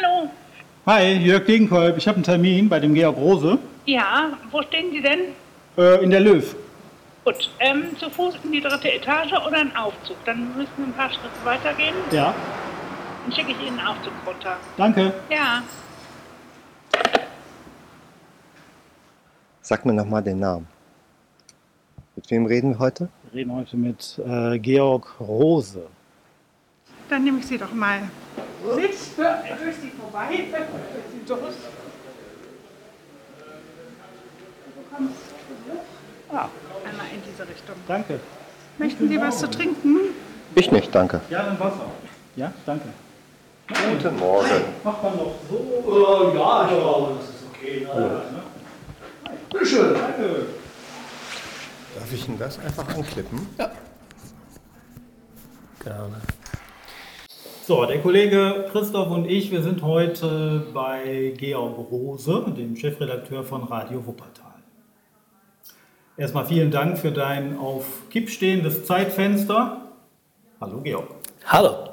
Hallo. 0.04 0.30
Hi, 0.86 1.14
Jörg 1.14 1.46
Degenkolb. 1.46 1.98
Ich 1.98 2.08
habe 2.08 2.16
einen 2.16 2.24
Termin 2.24 2.68
bei 2.70 2.80
dem 2.80 2.94
Georg 2.94 3.16
Rose 3.18 3.58
Ja, 3.86 4.38
wo 4.52 4.62
stehen 4.64 4.92
Sie 4.92 5.02
denn? 5.02 5.20
äh, 5.78 6.04
in 6.04 6.10
der 6.10 6.20
Löw. 6.20 6.56
Gut, 7.24 7.50
ähm, 7.60 7.96
zu 7.98 8.10
Fuß 8.10 8.36
in 8.44 8.52
die 8.52 8.60
dritte 8.62 8.92
Etage 8.92 9.32
oder 9.32 9.58
ein 9.60 9.74
Aufzug? 9.76 10.18
Dann 10.26 10.56
müssen 10.58 10.72
wir 10.78 10.86
ein 10.88 10.94
paar 10.94 11.10
Schritte 11.10 11.30
weitergehen. 11.46 11.96
Ja, 12.12 12.34
Dann 13.24 13.34
schicke 13.34 13.52
ich 13.52 13.60
Ihnen 13.66 13.80
einen 13.80 13.88
Aufzug 13.88 14.14
runter. 14.28 14.58
danke. 14.78 15.14
Ja. 15.30 15.64
Sag 19.62 19.86
mir 19.86 19.94
nochmal 19.94 20.22
den 20.22 20.40
Namen. 20.40 20.68
Mit 22.18 22.30
wem 22.30 22.46
reden 22.46 22.72
wir 22.72 22.80
heute? 22.80 23.08
Wir 23.32 23.40
reden 23.40 23.54
heute 23.56 23.78
mit 23.78 24.20
äh, 24.28 24.60
Georg 24.60 25.16
Rose. 25.22 25.88
Dann 27.10 27.24
nehme 27.24 27.40
ich 27.40 27.46
Sie 27.48 27.58
doch 27.58 27.74
mal 27.74 28.02
mit 28.64 28.78
durch 28.78 29.76
Sie 29.82 29.92
vorbei. 30.00 30.46
Durch. 30.52 30.66
Du 31.28 31.36
kommst 31.36 31.58
Ah, 36.30 36.50
einmal 36.90 37.06
in 37.14 37.22
diese 37.30 37.48
Richtung. 37.48 37.76
danke. 37.88 38.20
Möchten 38.80 39.08
Sie 39.08 39.20
was 39.22 39.38
zu 39.40 39.50
trinken? 39.50 39.98
Ich 40.56 40.72
nicht, 40.72 40.94
danke. 40.94 41.22
Ja, 41.30 41.44
dann 41.44 41.60
Wasser. 41.60 41.86
Ja, 42.36 42.52
danke. 42.66 42.88
Guten 43.68 44.18
Morgen. 44.18 44.50
Macht 44.84 45.04
man 45.04 45.18
doch 45.18 45.36
so. 45.50 45.56
Äh, 45.58 46.38
ja, 46.38 46.64
ich 46.64 46.70
glaube, 46.82 47.14
das 47.20 47.30
ist 47.30 47.44
okay. 47.54 47.84
Ja, 47.88 47.96
ne? 47.96 48.44
Bitte 49.52 49.66
schön. 49.66 49.94
Danke. 49.94 50.46
Darf 51.96 52.12
ich 52.14 52.28
Ihnen 52.28 52.40
das 52.40 52.60
einfach 52.60 52.88
anklippen? 52.96 53.48
Ja. 53.60 53.72
Gerne. 55.84 56.16
So, 57.66 57.86
der 57.86 58.02
Kollege 58.02 58.66
Christoph 58.74 59.10
und 59.10 59.26
ich, 59.26 59.50
wir 59.50 59.64
sind 59.64 59.84
heute 59.84 60.68
bei 60.74 61.34
Georg 61.38 61.78
Rose, 61.90 62.44
dem 62.58 62.76
Chefredakteur 62.76 63.46
von 63.46 63.64
Radio 63.64 64.06
Wuppertal. 64.06 64.52
Erstmal 66.18 66.46
vielen 66.46 66.72
Dank 66.72 66.98
für 66.98 67.12
dein 67.12 67.58
auf 67.58 68.10
Kipp 68.10 68.30
stehendes 68.30 68.86
Zeitfenster. 68.86 69.78
Hallo 70.60 70.82
Georg. 70.82 71.08
Hallo. 71.46 71.92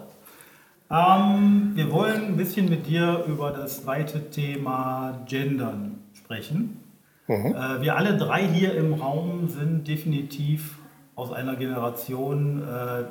Ähm, 0.90 1.70
wir 1.76 1.92
wollen 1.92 2.24
ein 2.24 2.36
bisschen 2.36 2.68
mit 2.68 2.88
dir 2.88 3.22
über 3.28 3.52
das 3.52 3.86
weite 3.86 4.28
Thema 4.28 5.22
Gendern 5.26 6.00
sprechen. 6.14 6.82
Äh, 7.28 7.80
wir 7.80 7.94
alle 7.94 8.16
drei 8.16 8.44
hier 8.44 8.74
im 8.74 8.94
Raum 8.94 9.48
sind 9.48 9.86
definitiv 9.86 10.78
aus 11.14 11.30
einer 11.30 11.54
Generation, 11.54 12.60
äh, 12.60 13.04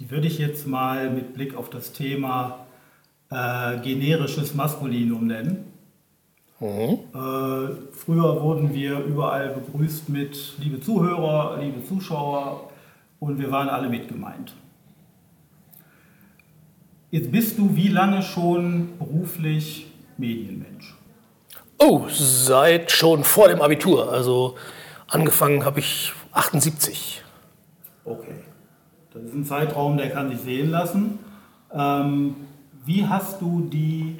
die 0.00 0.10
würde 0.10 0.26
ich 0.26 0.38
jetzt 0.38 0.66
mal 0.66 1.10
mit 1.10 1.34
Blick 1.34 1.54
auf 1.54 1.68
das 1.68 1.92
Thema 1.92 2.66
äh, 3.30 3.78
generisches 3.80 4.54
Maskulinum 4.54 5.26
nennen. 5.26 5.66
Äh, 6.60 7.92
früher 7.92 8.42
wurden 8.42 8.74
wir 8.74 8.98
überall 8.98 9.50
begrüßt 9.50 10.08
mit 10.08 10.54
liebe 10.58 10.80
Zuhörer, 10.80 11.58
liebe 11.60 11.84
Zuschauer 11.84 12.70
und 13.18 13.38
wir 13.38 13.50
waren 13.50 13.68
alle 13.68 13.88
mit 13.88 14.08
gemeint. 14.08 14.54
Jetzt 17.10 17.30
bist 17.30 17.58
du 17.58 17.74
wie 17.76 17.88
lange 17.88 18.22
schon 18.22 18.98
beruflich 18.98 19.86
Medienmensch? 20.16 20.96
Oh, 21.78 22.06
seit 22.08 22.90
schon 22.90 23.24
vor 23.24 23.48
dem 23.48 23.60
Abitur. 23.60 24.12
Also 24.12 24.56
angefangen 25.08 25.64
habe 25.64 25.80
ich 25.80 26.12
78. 26.32 27.22
Okay. 28.04 28.34
Das 29.12 29.22
ist 29.24 29.34
ein 29.34 29.44
Zeitraum, 29.44 29.96
der 29.96 30.10
kann 30.10 30.30
sich 30.30 30.40
sehen 30.40 30.70
lassen. 30.70 31.18
Ähm, 31.72 32.36
wie 32.84 33.06
hast 33.06 33.40
du 33.40 33.62
die 33.62 34.16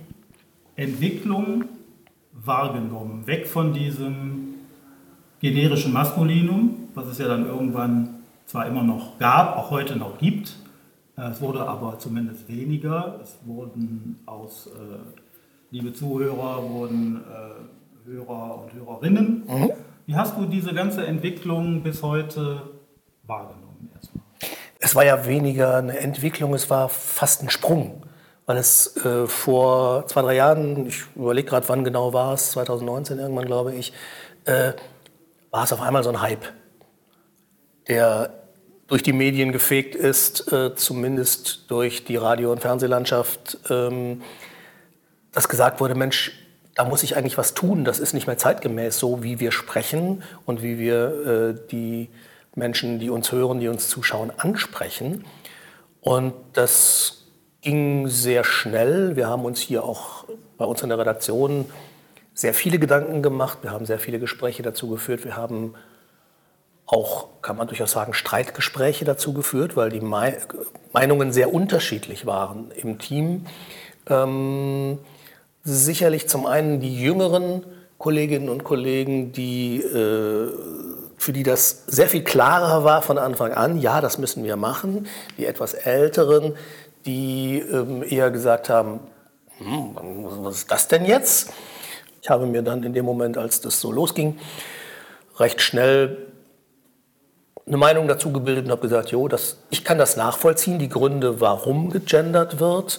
Entwicklung 0.77 1.65
wahrgenommen? 2.33 3.27
Weg 3.27 3.47
von 3.47 3.73
diesem 3.73 4.55
generischen 5.41 5.93
Maskulinum, 5.93 6.89
was 6.95 7.07
es 7.07 7.19
ja 7.19 7.29
dann 7.29 7.47
irgendwann 7.47 8.17
zwar 8.47 8.67
immer 8.67 8.83
noch 8.83 9.19
gab, 9.19 9.57
auch 9.57 9.71
heute 9.71 9.97
noch 9.97 10.19
gibt. 10.19 10.57
Äh, 11.17 11.31
Es 11.31 11.41
wurde 11.41 11.67
aber 11.67 11.99
zumindest 11.99 12.49
weniger. 12.49 13.21
Es 13.23 13.39
wurden 13.45 14.19
aus, 14.27 14.67
äh, 14.67 14.71
liebe 15.71 15.93
Zuhörer, 15.93 16.69
wurden 16.69 17.17
äh, 17.17 18.09
Hörer 18.11 18.63
und 18.63 18.73
Hörerinnen. 18.73 19.45
Wie 20.07 20.17
hast 20.17 20.37
du 20.37 20.47
diese 20.47 20.75
ganze 20.75 21.07
Entwicklung 21.07 21.83
bis 21.83 22.03
heute 22.03 22.63
wahrgenommen? 23.27 23.70
Es 24.81 24.95
war 24.95 25.05
ja 25.05 25.27
weniger 25.27 25.77
eine 25.77 25.99
Entwicklung, 25.99 26.55
es 26.55 26.69
war 26.71 26.89
fast 26.89 27.43
ein 27.43 27.51
Sprung. 27.51 28.03
Weil 28.47 28.57
es 28.57 28.97
äh, 29.05 29.29
vor 29.29 30.07
zwei, 30.09 30.23
drei 30.23 30.35
Jahren, 30.35 30.89
ich 30.89 31.05
überlege 31.15 31.49
gerade, 31.49 31.69
wann 31.69 31.85
genau 31.85 32.13
war 32.13 32.35
es, 32.35 32.51
2019 32.53 33.19
irgendwann, 33.21 33.47
glaube 33.47 33.75
ich, 33.75 33.93
äh, 34.47 34.73
war 35.53 35.65
es 35.65 35.73
auf 35.73 35.81
einmal 35.81 36.03
so 36.03 36.11
ein 36.11 36.21
Hype, 36.21 36.47
der 37.87 38.33
durch 38.89 39.05
die 39.05 39.13
Medien 39.13 39.53
gefegt 39.53 39.95
ist, 39.95 40.53
äh, 40.53 40.75
zumindest 40.75 41.71
durch 41.71 42.05
die 42.05 42.17
Radio- 42.17 42.51
und 42.51 42.61
Fernsehlandschaft, 42.61 43.59
ähm, 43.71 44.23
dass 45.31 45.49
gesagt 45.49 45.81
wurde, 45.81 45.95
Mensch, 45.95 46.33
da 46.75 46.85
muss 46.85 47.05
ich 47.05 47.17
eigentlich 47.17 47.39
was 47.39 47.55
tun, 47.55 47.85
das 47.85 48.01
ist 48.01 48.15
nicht 48.15 48.27
mehr 48.27 48.37
zeitgemäß 48.37 48.99
so, 48.99 49.23
wie 49.23 49.39
wir 49.39 49.53
sprechen 49.53 50.25
und 50.45 50.61
wie 50.61 50.77
wir 50.77 51.55
äh, 51.55 51.69
die 51.71 52.09
Menschen, 52.55 52.99
die 52.99 53.11
uns 53.11 53.33
hören, 53.33 53.61
die 53.61 53.69
uns 53.69 53.89
zuschauen, 53.89 54.33
ansprechen. 54.37 55.25
Und 56.01 56.35
das 56.55 57.27
ging 57.61 58.09
sehr 58.09 58.45
schnell. 58.45 59.17
Wir 59.17 59.29
haben 59.29 59.45
uns 59.45 59.61
hier 59.61 59.85
auch 59.85 60.25
bei 60.57 60.65
uns 60.65 60.83
in 60.83 60.89
der 60.89 60.99
Redaktion 60.99 61.67
sehr 62.35 62.55
viele 62.55 62.79
Gedanken 62.79 63.23
gemacht. 63.23 63.59
Wir 63.63 63.71
haben 63.71 63.87
sehr 63.87 63.99
viele 63.99 64.19
Gespräche 64.19 64.63
dazu 64.63 64.89
geführt. 64.89 65.25
Wir 65.25 65.37
haben 65.37 65.75
auch, 66.87 67.29
kann 67.43 67.57
man 67.57 67.69
durchaus 67.69 67.93
sagen, 67.93 68.15
Streitgespräche 68.15 69.05
dazu 69.05 69.33
geführt, 69.33 69.77
weil 69.77 69.91
die 69.91 70.01
Mei- 70.01 70.39
Meinungen 70.93 71.33
sehr 71.33 71.53
unterschiedlich 71.53 72.27
waren 72.27 72.71
im 72.73 72.99
Team. 72.99 73.47
Ähm, 74.09 74.99
sicherlich 75.63 76.29
zum 76.29 76.47
einen 76.47 76.81
die 76.81 77.01
Jüngeren 77.01 77.65
Kolleginnen 77.99 78.49
und 78.49 78.65
Kollegen, 78.65 79.31
die, 79.33 79.77
äh, 79.83 80.49
für 81.21 81.35
die 81.35 81.43
das 81.43 81.85
sehr 81.87 82.09
viel 82.09 82.25
klarer 82.25 82.83
war 82.83 83.03
von 83.03 83.19
Anfang 83.19 83.53
an, 83.53 83.79
ja, 83.79 84.01
das 84.01 84.17
müssen 84.17 84.43
wir 84.43 84.57
machen. 84.57 85.07
Die 85.37 85.45
etwas 85.45 85.75
Älteren, 85.75 86.57
die 87.05 87.59
ähm, 87.59 88.03
eher 88.03 88.31
gesagt 88.31 88.71
haben, 88.71 89.01
hm, 89.59 89.97
was 90.43 90.57
ist 90.57 90.71
das 90.71 90.89
denn 90.89 91.05
jetzt? 91.05 91.53
Ich 92.23 92.31
habe 92.31 92.47
mir 92.47 92.63
dann 92.63 92.83
in 92.85 92.95
dem 92.95 93.05
Moment, 93.05 93.37
als 93.37 93.61
das 93.61 93.83
so 93.83 93.93
losging, 93.93 94.39
recht 95.37 95.61
schnell 95.61 96.27
eine 97.67 97.77
Meinung 97.77 98.09
dazu 98.09 98.33
gebildet 98.33 98.65
und 98.65 98.71
habe 98.71 98.81
gesagt, 98.81 99.11
jo, 99.11 99.29
das, 99.29 99.59
ich 99.69 99.85
kann 99.85 99.99
das 99.99 100.17
nachvollziehen, 100.17 100.79
die 100.79 100.89
Gründe, 100.89 101.39
warum 101.39 101.91
gegendert 101.91 102.61
wird. 102.61 102.99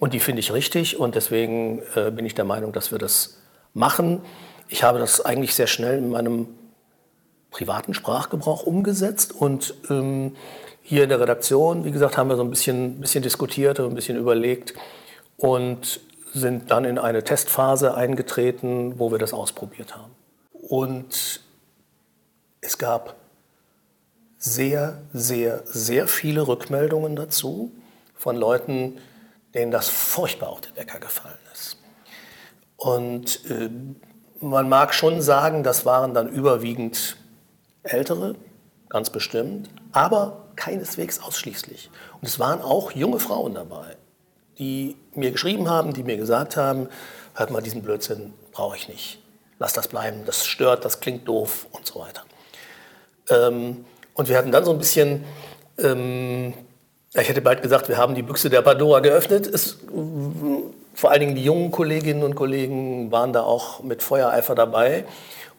Und 0.00 0.12
die 0.12 0.18
finde 0.18 0.40
ich 0.40 0.52
richtig 0.52 0.98
und 0.98 1.14
deswegen 1.14 1.82
äh, 1.94 2.10
bin 2.10 2.26
ich 2.26 2.34
der 2.34 2.44
Meinung, 2.44 2.72
dass 2.72 2.90
wir 2.90 2.98
das 2.98 3.38
machen. 3.74 4.22
Ich 4.66 4.82
habe 4.82 4.98
das 4.98 5.24
eigentlich 5.24 5.54
sehr 5.54 5.68
schnell 5.68 5.98
in 5.98 6.10
meinem 6.10 6.48
privaten 7.54 7.94
Sprachgebrauch 7.94 8.64
umgesetzt 8.64 9.32
und 9.32 9.74
ähm, 9.88 10.34
hier 10.82 11.04
in 11.04 11.08
der 11.08 11.20
Redaktion, 11.20 11.84
wie 11.84 11.92
gesagt, 11.92 12.18
haben 12.18 12.28
wir 12.28 12.36
so 12.36 12.42
ein 12.42 12.50
bisschen, 12.50 13.00
bisschen 13.00 13.22
diskutiert 13.22 13.78
und 13.78 13.90
ein 13.90 13.94
bisschen 13.94 14.18
überlegt 14.18 14.74
und 15.36 16.00
sind 16.32 16.72
dann 16.72 16.84
in 16.84 16.98
eine 16.98 17.22
Testphase 17.22 17.94
eingetreten, 17.94 18.98
wo 18.98 19.12
wir 19.12 19.18
das 19.18 19.32
ausprobiert 19.32 19.94
haben. 19.94 20.10
Und 20.52 21.42
es 22.60 22.76
gab 22.76 23.14
sehr, 24.36 24.98
sehr, 25.12 25.62
sehr 25.64 26.08
viele 26.08 26.48
Rückmeldungen 26.48 27.14
dazu 27.14 27.70
von 28.16 28.34
Leuten, 28.34 28.98
denen 29.54 29.70
das 29.70 29.88
furchtbar 29.88 30.48
auf 30.48 30.60
den 30.60 30.74
Wecker 30.74 30.98
gefallen 30.98 31.38
ist. 31.52 31.78
Und 32.76 33.48
äh, 33.48 33.70
man 34.40 34.68
mag 34.68 34.92
schon 34.92 35.22
sagen, 35.22 35.62
das 35.62 35.86
waren 35.86 36.14
dann 36.14 36.28
überwiegend 36.28 37.16
Ältere, 37.84 38.34
ganz 38.88 39.10
bestimmt, 39.10 39.68
aber 39.92 40.44
keineswegs 40.56 41.20
ausschließlich. 41.20 41.90
Und 42.20 42.28
es 42.28 42.38
waren 42.38 42.60
auch 42.60 42.92
junge 42.92 43.18
Frauen 43.18 43.54
dabei, 43.54 43.96
die 44.58 44.96
mir 45.14 45.30
geschrieben 45.30 45.68
haben, 45.68 45.92
die 45.92 46.02
mir 46.02 46.16
gesagt 46.16 46.56
haben, 46.56 46.88
hört 47.34 47.50
mal, 47.50 47.62
diesen 47.62 47.82
Blödsinn 47.82 48.32
brauche 48.52 48.76
ich 48.76 48.88
nicht. 48.88 49.20
Lass 49.58 49.72
das 49.72 49.88
bleiben, 49.88 50.24
das 50.26 50.46
stört, 50.46 50.84
das 50.84 51.00
klingt 51.00 51.28
doof 51.28 51.66
und 51.72 51.86
so 51.86 52.00
weiter. 52.00 52.22
Ähm, 53.30 53.84
und 54.14 54.28
wir 54.28 54.36
hatten 54.36 54.52
dann 54.52 54.64
so 54.64 54.70
ein 54.70 54.78
bisschen, 54.78 55.24
ähm, 55.78 56.54
ich 57.12 57.28
hätte 57.28 57.40
bald 57.40 57.62
gesagt, 57.62 57.88
wir 57.88 57.96
haben 57.96 58.14
die 58.14 58.22
Büchse 58.22 58.50
der 58.50 58.62
Pandora 58.62 59.00
geöffnet. 59.00 59.46
Es, 59.46 59.78
vor 60.94 61.10
allen 61.10 61.20
Dingen 61.20 61.34
die 61.34 61.44
jungen 61.44 61.70
Kolleginnen 61.70 62.22
und 62.22 62.34
Kollegen 62.34 63.10
waren 63.12 63.32
da 63.32 63.42
auch 63.42 63.82
mit 63.82 64.02
Feuereifer 64.02 64.54
dabei. 64.54 65.04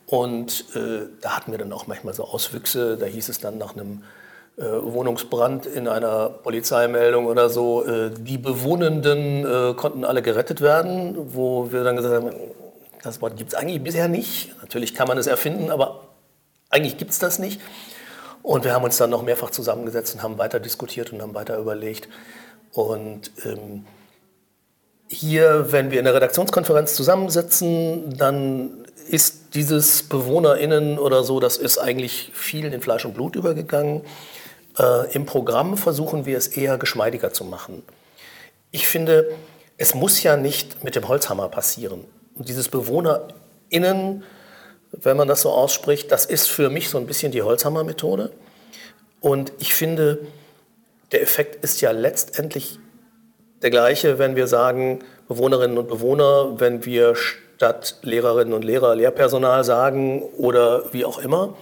Und 0.07 0.65
äh, 0.75 1.07
da 1.21 1.37
hatten 1.37 1.51
wir 1.51 1.57
dann 1.57 1.73
auch 1.73 1.87
manchmal 1.87 2.13
so 2.13 2.25
Auswüchse. 2.25 2.97
Da 2.97 3.05
hieß 3.05 3.29
es 3.29 3.39
dann 3.39 3.57
nach 3.57 3.75
einem 3.75 4.03
äh, 4.57 4.63
Wohnungsbrand 4.63 5.65
in 5.65 5.87
einer 5.87 6.29
Polizeimeldung 6.29 7.25
oder 7.25 7.49
so, 7.49 7.85
äh, 7.85 8.11
die 8.17 8.37
Bewohnenden 8.37 9.45
äh, 9.45 9.73
konnten 9.73 10.05
alle 10.05 10.21
gerettet 10.21 10.61
werden, 10.61 11.33
wo 11.33 11.73
wir 11.73 11.83
dann 11.83 11.97
gesagt 11.97 12.23
haben, 12.23 12.31
das 13.03 13.21
Wort 13.21 13.35
gibt 13.35 13.51
es 13.51 13.59
eigentlich 13.59 13.83
bisher 13.83 14.07
nicht. 14.07 14.55
Natürlich 14.61 14.95
kann 14.95 15.09
man 15.09 15.17
es 15.17 15.27
erfinden, 15.27 15.71
aber 15.71 16.07
eigentlich 16.69 16.97
gibt 16.97 17.11
es 17.11 17.19
das 17.19 17.37
nicht. 17.37 17.59
Und 18.43 18.63
wir 18.63 18.73
haben 18.73 18.85
uns 18.85 18.95
dann 18.95 19.09
noch 19.09 19.23
mehrfach 19.23 19.49
zusammengesetzt 19.49 20.15
und 20.15 20.23
haben 20.23 20.37
weiter 20.37 20.61
diskutiert 20.61 21.11
und 21.11 21.21
haben 21.21 21.33
weiter 21.33 21.57
überlegt. 21.57 22.07
Und 22.71 23.31
ähm, 23.43 23.85
hier, 25.07 25.71
wenn 25.73 25.91
wir 25.91 25.99
in 25.99 26.05
der 26.05 26.15
Redaktionskonferenz 26.15 26.95
zusammensitzen, 26.95 28.17
dann 28.17 28.85
ist 29.09 29.44
dieses 29.55 30.03
BewohnerInnen 30.03 30.99
oder 30.99 31.23
so, 31.23 31.39
das 31.39 31.57
ist 31.57 31.77
eigentlich 31.77 32.31
viel 32.33 32.71
in 32.71 32.81
Fleisch 32.81 33.05
und 33.05 33.13
Blut 33.13 33.35
übergegangen. 33.35 34.01
Äh, 34.77 35.13
Im 35.13 35.25
Programm 35.25 35.77
versuchen 35.77 36.25
wir 36.25 36.37
es 36.37 36.47
eher 36.47 36.77
geschmeidiger 36.77 37.33
zu 37.33 37.45
machen. 37.45 37.81
Ich 38.71 38.87
finde, 38.87 39.31
es 39.77 39.95
muss 39.95 40.21
ja 40.21 40.37
nicht 40.37 40.83
mit 40.83 40.95
dem 40.95 41.07
Holzhammer 41.07 41.49
passieren. 41.49 42.03
Und 42.35 42.49
dieses 42.49 42.67
BewohnerInnen 42.67 44.23
wenn 45.01 45.17
man 45.17 45.27
das 45.27 45.41
so 45.41 45.51
ausspricht, 45.51 46.11
das 46.11 46.25
ist 46.25 46.47
für 46.47 46.69
mich 46.69 46.89
so 46.89 46.97
ein 46.97 47.05
bisschen 47.05 47.31
die 47.31 47.41
Holzhammer-Methode. 47.41 48.31
Und 49.19 49.51
ich 49.59 49.73
finde, 49.73 50.19
der 51.11 51.21
Effekt 51.21 51.63
ist 51.63 51.81
ja 51.81 51.91
letztendlich 51.91 52.79
der 53.61 53.69
gleiche, 53.69 54.19
wenn 54.19 54.35
wir 54.35 54.47
sagen, 54.47 54.99
Bewohnerinnen 55.27 55.77
und 55.77 55.87
Bewohner, 55.87 56.59
wenn 56.59 56.85
wir 56.85 57.15
statt 57.55 57.97
Lehrerinnen 58.01 58.53
und 58.53 58.63
Lehrer 58.63 58.95
Lehrpersonal 58.95 59.63
sagen 59.63 60.21
oder 60.37 60.93
wie 60.93 61.05
auch 61.05 61.19
immer. 61.19 61.55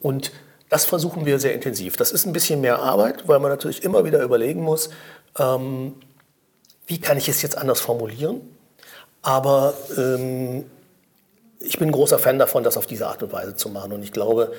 Und 0.00 0.32
das 0.68 0.84
versuchen 0.84 1.26
wir 1.26 1.38
sehr 1.38 1.54
intensiv. 1.54 1.96
Das 1.96 2.12
ist 2.12 2.26
ein 2.26 2.32
bisschen 2.32 2.60
mehr 2.60 2.78
Arbeit, 2.78 3.28
weil 3.28 3.38
man 3.38 3.50
natürlich 3.50 3.84
immer 3.84 4.04
wieder 4.04 4.22
überlegen 4.22 4.62
muss, 4.62 4.90
ähm, 5.38 5.94
wie 6.86 7.00
kann 7.00 7.16
ich 7.16 7.28
es 7.28 7.42
jetzt 7.42 7.56
anders 7.56 7.80
formulieren. 7.80 8.40
Aber 9.22 9.74
ähm, 9.96 10.64
ich 11.60 11.78
bin 11.78 11.92
großer 11.92 12.18
Fan 12.18 12.38
davon, 12.38 12.62
das 12.62 12.76
auf 12.76 12.86
diese 12.86 13.06
Art 13.06 13.22
und 13.22 13.32
Weise 13.32 13.56
zu 13.56 13.68
machen. 13.68 13.92
Und 13.92 14.02
ich 14.02 14.12
glaube, 14.12 14.52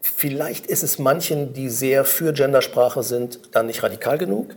vielleicht 0.00 0.66
ist 0.66 0.82
es 0.82 0.98
manchen, 0.98 1.52
die 1.52 1.68
sehr 1.68 2.04
für 2.04 2.32
Gendersprache 2.32 3.02
sind, 3.02 3.40
dann 3.52 3.66
nicht 3.66 3.82
radikal 3.82 4.16
genug. 4.16 4.54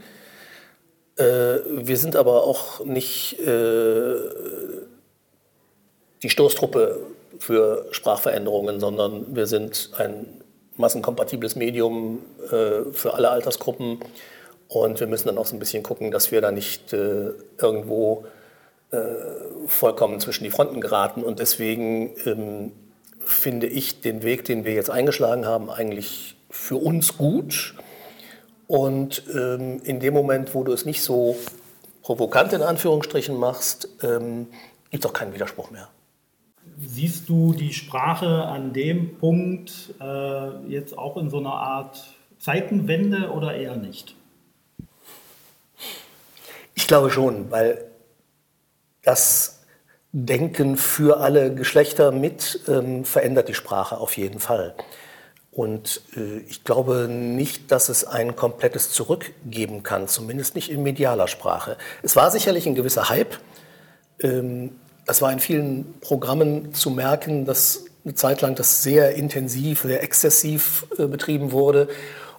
Äh, 1.17 1.23
wir 1.67 1.97
sind 1.97 2.15
aber 2.15 2.43
auch 2.43 2.85
nicht 2.85 3.39
äh, 3.39 4.15
die 6.23 6.29
Stoßtruppe 6.29 6.99
für 7.37 7.85
Sprachveränderungen, 7.91 8.79
sondern 8.79 9.35
wir 9.35 9.45
sind 9.45 9.91
ein 9.97 10.25
massenkompatibles 10.77 11.55
Medium 11.55 12.19
äh, 12.51 12.91
für 12.93 13.13
alle 13.13 13.29
Altersgruppen. 13.29 13.99
Und 14.69 14.99
wir 14.99 15.07
müssen 15.07 15.27
dann 15.27 15.37
auch 15.37 15.45
so 15.45 15.55
ein 15.55 15.59
bisschen 15.59 15.83
gucken, 15.83 16.09
dass 16.09 16.31
wir 16.31 16.41
da 16.41 16.51
nicht 16.51 16.93
äh, 16.93 17.31
irgendwo 17.59 18.25
äh, 18.91 18.97
vollkommen 19.67 20.19
zwischen 20.19 20.43
die 20.45 20.49
Fronten 20.49 20.81
geraten. 20.81 21.23
Und 21.23 21.39
deswegen 21.39 22.15
ähm, 22.25 22.71
finde 23.19 23.67
ich 23.67 24.01
den 24.01 24.23
Weg, 24.23 24.45
den 24.45 24.65
wir 24.65 24.73
jetzt 24.73 24.89
eingeschlagen 24.89 25.45
haben, 25.45 25.69
eigentlich 25.69 26.35
für 26.49 26.77
uns 26.77 27.17
gut. 27.17 27.75
Und 28.67 29.23
ähm, 29.33 29.81
in 29.83 29.99
dem 29.99 30.13
Moment, 30.13 30.55
wo 30.55 30.63
du 30.63 30.71
es 30.71 30.85
nicht 30.85 31.03
so 31.03 31.35
provokant 32.01 32.53
in 32.53 32.61
Anführungsstrichen 32.61 33.35
machst, 33.35 33.89
ähm, 34.01 34.47
gibt 34.89 35.05
es 35.05 35.09
auch 35.09 35.13
keinen 35.13 35.33
Widerspruch 35.33 35.69
mehr. 35.69 35.89
Siehst 36.79 37.29
du 37.29 37.53
die 37.53 37.73
Sprache 37.73 38.45
an 38.45 38.73
dem 38.73 39.17
Punkt 39.17 39.93
äh, 39.99 40.67
jetzt 40.67 40.97
auch 40.97 41.17
in 41.17 41.29
so 41.29 41.39
einer 41.39 41.53
Art 41.53 42.05
Zeitenwende 42.39 43.31
oder 43.31 43.55
eher 43.55 43.75
nicht? 43.75 44.15
Ich 46.75 46.87
glaube 46.87 47.09
schon, 47.09 47.51
weil 47.51 47.85
das 49.03 49.63
Denken 50.11 50.77
für 50.77 51.17
alle 51.17 51.53
Geschlechter 51.53 52.11
mit 52.11 52.61
ähm, 52.67 53.03
verändert 53.05 53.49
die 53.49 53.53
Sprache 53.53 53.97
auf 53.97 54.17
jeden 54.17 54.39
Fall. 54.39 54.75
Und 55.51 56.01
äh, 56.15 56.39
ich 56.47 56.63
glaube 56.63 57.07
nicht, 57.09 57.71
dass 57.71 57.89
es 57.89 58.05
ein 58.05 58.35
komplettes 58.35 58.91
Zurück 58.91 59.31
geben 59.45 59.83
kann, 59.83 60.07
zumindest 60.07 60.55
nicht 60.55 60.69
in 60.69 60.83
medialer 60.83 61.27
Sprache. 61.27 61.77
Es 62.01 62.15
war 62.15 62.31
sicherlich 62.31 62.65
ein 62.65 62.75
gewisser 62.75 63.09
Hype. 63.09 63.37
Ähm, 64.19 64.79
es 65.05 65.21
war 65.21 65.31
in 65.31 65.39
vielen 65.39 65.99
Programmen 65.99 66.73
zu 66.73 66.89
merken, 66.89 67.45
dass 67.45 67.85
eine 68.05 68.15
Zeit 68.15 68.41
lang 68.41 68.55
das 68.55 68.83
sehr 68.83 69.15
intensiv, 69.15 69.81
sehr 69.81 70.03
exzessiv 70.03 70.85
äh, 70.97 71.05
betrieben 71.07 71.51
wurde. 71.51 71.87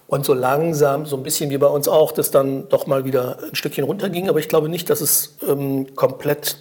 Und 0.07 0.23
so 0.23 0.33
langsam, 0.33 1.07
so 1.07 1.17
ein 1.17 1.23
bisschen 1.23 1.49
wie 1.49 1.57
bei 1.57 1.67
uns 1.67 1.87
auch, 1.87 2.11
das 2.11 2.29
dann 2.29 2.69
doch 2.69 2.85
mal 2.85 3.05
wieder 3.05 3.39
ein 3.43 3.55
Stückchen 3.55 3.83
runterging. 3.83 4.29
Aber 4.29 4.39
ich 4.39 4.47
glaube 4.47 4.69
nicht, 4.69 4.89
dass 4.91 5.01
es 5.01 5.37
ähm, 5.47 5.95
komplett 5.95 6.59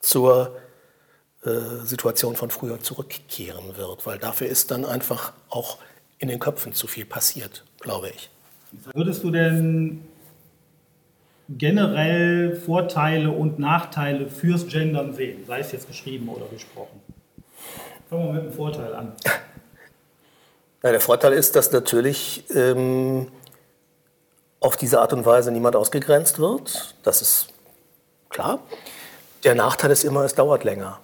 zur 0.00 0.56
äh, 1.44 1.84
Situation 1.84 2.34
von 2.34 2.50
früher 2.50 2.80
zurückkehren 2.80 3.76
wird, 3.76 4.06
weil 4.06 4.18
dafür 4.18 4.48
ist 4.48 4.72
dann 4.72 4.84
einfach 4.84 5.32
auch 5.48 5.78
in 6.18 6.28
den 6.28 6.40
Köpfen 6.40 6.72
zu 6.72 6.86
viel 6.86 7.04
passiert, 7.04 7.64
glaube 7.78 8.10
ich. 8.10 8.28
Würdest 8.92 9.22
du 9.22 9.30
denn 9.30 10.04
generell 11.58 12.56
Vorteile 12.56 13.30
und 13.30 13.58
Nachteile 13.58 14.28
fürs 14.28 14.66
Gendern 14.66 15.14
sehen, 15.14 15.44
sei 15.46 15.60
es 15.60 15.72
jetzt 15.72 15.88
geschrieben 15.88 16.28
oder 16.28 16.46
gesprochen? 16.46 17.00
Fangen 18.08 18.26
wir 18.26 18.32
mit 18.34 18.44
dem 18.44 18.52
Vorteil 18.52 18.94
an. 18.94 19.12
Ja, 20.82 20.92
der 20.92 21.00
Vorteil 21.00 21.32
ist, 21.34 21.56
dass 21.56 21.72
natürlich 21.72 22.44
ähm, 22.54 23.28
auf 24.60 24.76
diese 24.76 25.00
Art 25.00 25.12
und 25.12 25.26
Weise 25.26 25.50
niemand 25.50 25.76
ausgegrenzt 25.76 26.38
wird. 26.38 26.94
Das 27.02 27.20
ist 27.20 27.48
klar. 28.30 28.60
Der 29.44 29.54
Nachteil 29.54 29.90
ist 29.90 30.04
immer, 30.04 30.24
es 30.24 30.34
dauert 30.34 30.64
länger. 30.64 31.00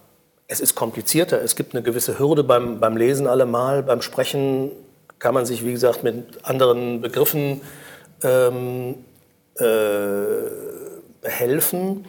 Es 0.47 0.61
ist 0.61 0.75
komplizierter. 0.75 1.41
Es 1.41 1.55
gibt 1.55 1.75
eine 1.75 1.83
gewisse 1.83 2.17
Hürde 2.19 2.43
beim, 2.43 2.79
beim 2.79 2.97
Lesen 2.97 3.27
allemal. 3.27 3.83
Beim 3.83 4.01
Sprechen 4.01 4.71
kann 5.19 5.33
man 5.33 5.45
sich, 5.45 5.63
wie 5.65 5.73
gesagt, 5.73 6.03
mit 6.03 6.45
anderen 6.45 7.01
Begriffen 7.01 7.61
ähm, 8.23 8.95
äh, 9.59 11.27
helfen. 11.27 12.05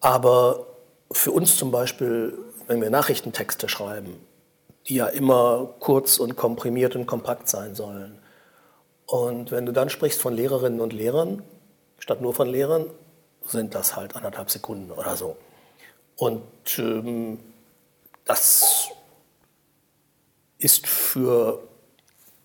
Aber 0.00 0.66
für 1.10 1.32
uns 1.32 1.56
zum 1.56 1.70
Beispiel, 1.70 2.36
wenn 2.66 2.80
wir 2.80 2.90
Nachrichtentexte 2.90 3.68
schreiben, 3.68 4.20
die 4.86 4.96
ja 4.96 5.06
immer 5.06 5.74
kurz 5.80 6.18
und 6.18 6.36
komprimiert 6.36 6.94
und 6.96 7.06
kompakt 7.06 7.48
sein 7.48 7.74
sollen. 7.74 8.18
Und 9.06 9.50
wenn 9.50 9.66
du 9.66 9.72
dann 9.72 9.90
sprichst 9.90 10.20
von 10.20 10.34
Lehrerinnen 10.34 10.80
und 10.80 10.92
Lehrern, 10.92 11.42
statt 11.98 12.20
nur 12.20 12.34
von 12.34 12.48
Lehrern, 12.48 12.90
sind 13.46 13.74
das 13.74 13.96
halt 13.96 14.16
anderthalb 14.16 14.50
Sekunden 14.50 14.90
oder 14.90 15.16
so. 15.16 15.36
Und 16.16 16.42
ähm, 16.78 17.38
das 18.24 18.88
ist 20.58 20.86
für 20.86 21.62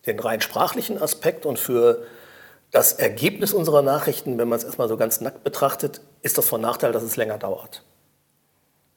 den 0.05 0.19
rein 0.19 0.41
sprachlichen 0.41 1.01
Aspekt 1.01 1.45
und 1.45 1.59
für 1.59 2.05
das 2.71 2.93
Ergebnis 2.93 3.51
unserer 3.53 3.82
Nachrichten, 3.82 4.38
wenn 4.38 4.47
man 4.47 4.58
es 4.60 4.63
erstmal 4.63 4.88
so 4.88 4.97
ganz 4.97 5.21
nackt 5.21 5.43
betrachtet, 5.43 6.01
ist 6.21 6.38
das 6.38 6.47
von 6.47 6.62
Nachteil, 6.62 6.91
dass 6.91 7.03
es 7.03 7.15
länger 7.15 7.38
dauert. 7.38 7.84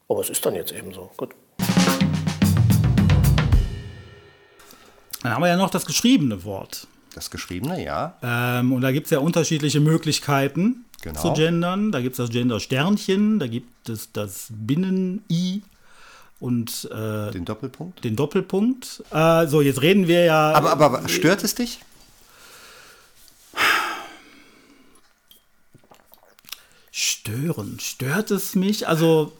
Aber 0.08 0.20
es 0.20 0.28
ist 0.30 0.44
dann 0.44 0.54
jetzt 0.54 0.72
eben 0.72 0.92
so. 0.92 1.10
Gut. 1.16 1.30
Dann 5.22 5.32
haben 5.34 5.42
wir 5.42 5.48
ja 5.48 5.56
noch 5.56 5.70
das 5.70 5.86
geschriebene 5.86 6.44
Wort. 6.44 6.86
Das 7.14 7.30
geschriebene, 7.30 7.82
ja. 7.84 8.16
Ähm, 8.22 8.72
und 8.72 8.80
da 8.82 8.90
gibt 8.90 9.06
es 9.06 9.10
ja 9.10 9.18
unterschiedliche 9.20 9.80
Möglichkeiten 9.80 10.84
Genau. 11.02 11.20
zu 11.20 11.32
gendern. 11.32 11.90
Da 11.92 12.00
gibt 12.00 12.12
es 12.12 12.16
das 12.18 12.30
Gender-Sternchen, 12.30 13.38
da 13.40 13.46
gibt 13.48 13.88
es 13.88 14.12
das 14.12 14.46
Binnen-I 14.50 15.62
und 16.38 16.88
äh, 16.92 17.30
Den 17.32 17.44
Doppelpunkt. 17.44 18.04
den 18.04 18.16
Doppelpunkt. 18.16 19.02
Äh, 19.10 19.46
so, 19.46 19.60
jetzt 19.62 19.82
reden 19.82 20.06
wir 20.08 20.24
ja. 20.24 20.52
Aber, 20.52 20.70
aber 20.72 21.08
stört 21.08 21.42
es 21.42 21.54
dich? 21.54 21.80
Stören. 26.92 27.78
Stört 27.80 28.30
es 28.30 28.54
mich? 28.54 28.86
Also, 28.86 29.32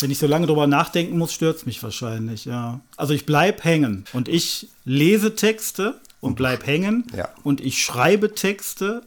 wenn 0.00 0.10
ich 0.10 0.18
so 0.18 0.26
lange 0.26 0.46
drüber 0.46 0.66
nachdenken 0.66 1.16
muss, 1.16 1.32
stört 1.32 1.56
es 1.58 1.66
mich 1.66 1.82
wahrscheinlich, 1.82 2.44
ja. 2.44 2.80
Also 2.96 3.14
ich 3.14 3.24
bleib 3.24 3.64
hängen 3.64 4.04
und 4.12 4.28
ich 4.28 4.68
lese 4.84 5.34
Texte 5.36 6.00
und 6.20 6.34
bleib 6.34 6.66
hängen 6.66 7.04
Ja. 7.16 7.28
und 7.44 7.60
ich 7.60 7.82
schreibe 7.82 8.34
Texte 8.34 9.02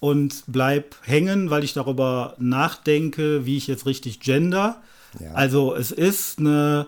und 0.00 0.44
bleib 0.46 0.96
hängen, 1.02 1.50
weil 1.50 1.64
ich 1.64 1.74
darüber 1.74 2.34
nachdenke, 2.38 3.44
wie 3.44 3.56
ich 3.58 3.66
jetzt 3.66 3.84
richtig 3.86 4.20
gender. 4.20 4.80
Ja. 5.20 5.32
Also 5.34 5.74
es 5.74 5.90
ist 5.90 6.38
eine 6.38 6.86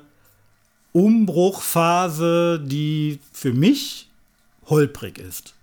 Umbruchphase, 0.93 2.63
die 2.65 3.19
für 3.33 3.53
mich 3.53 4.09
holprig 4.67 5.19
ist. 5.19 5.55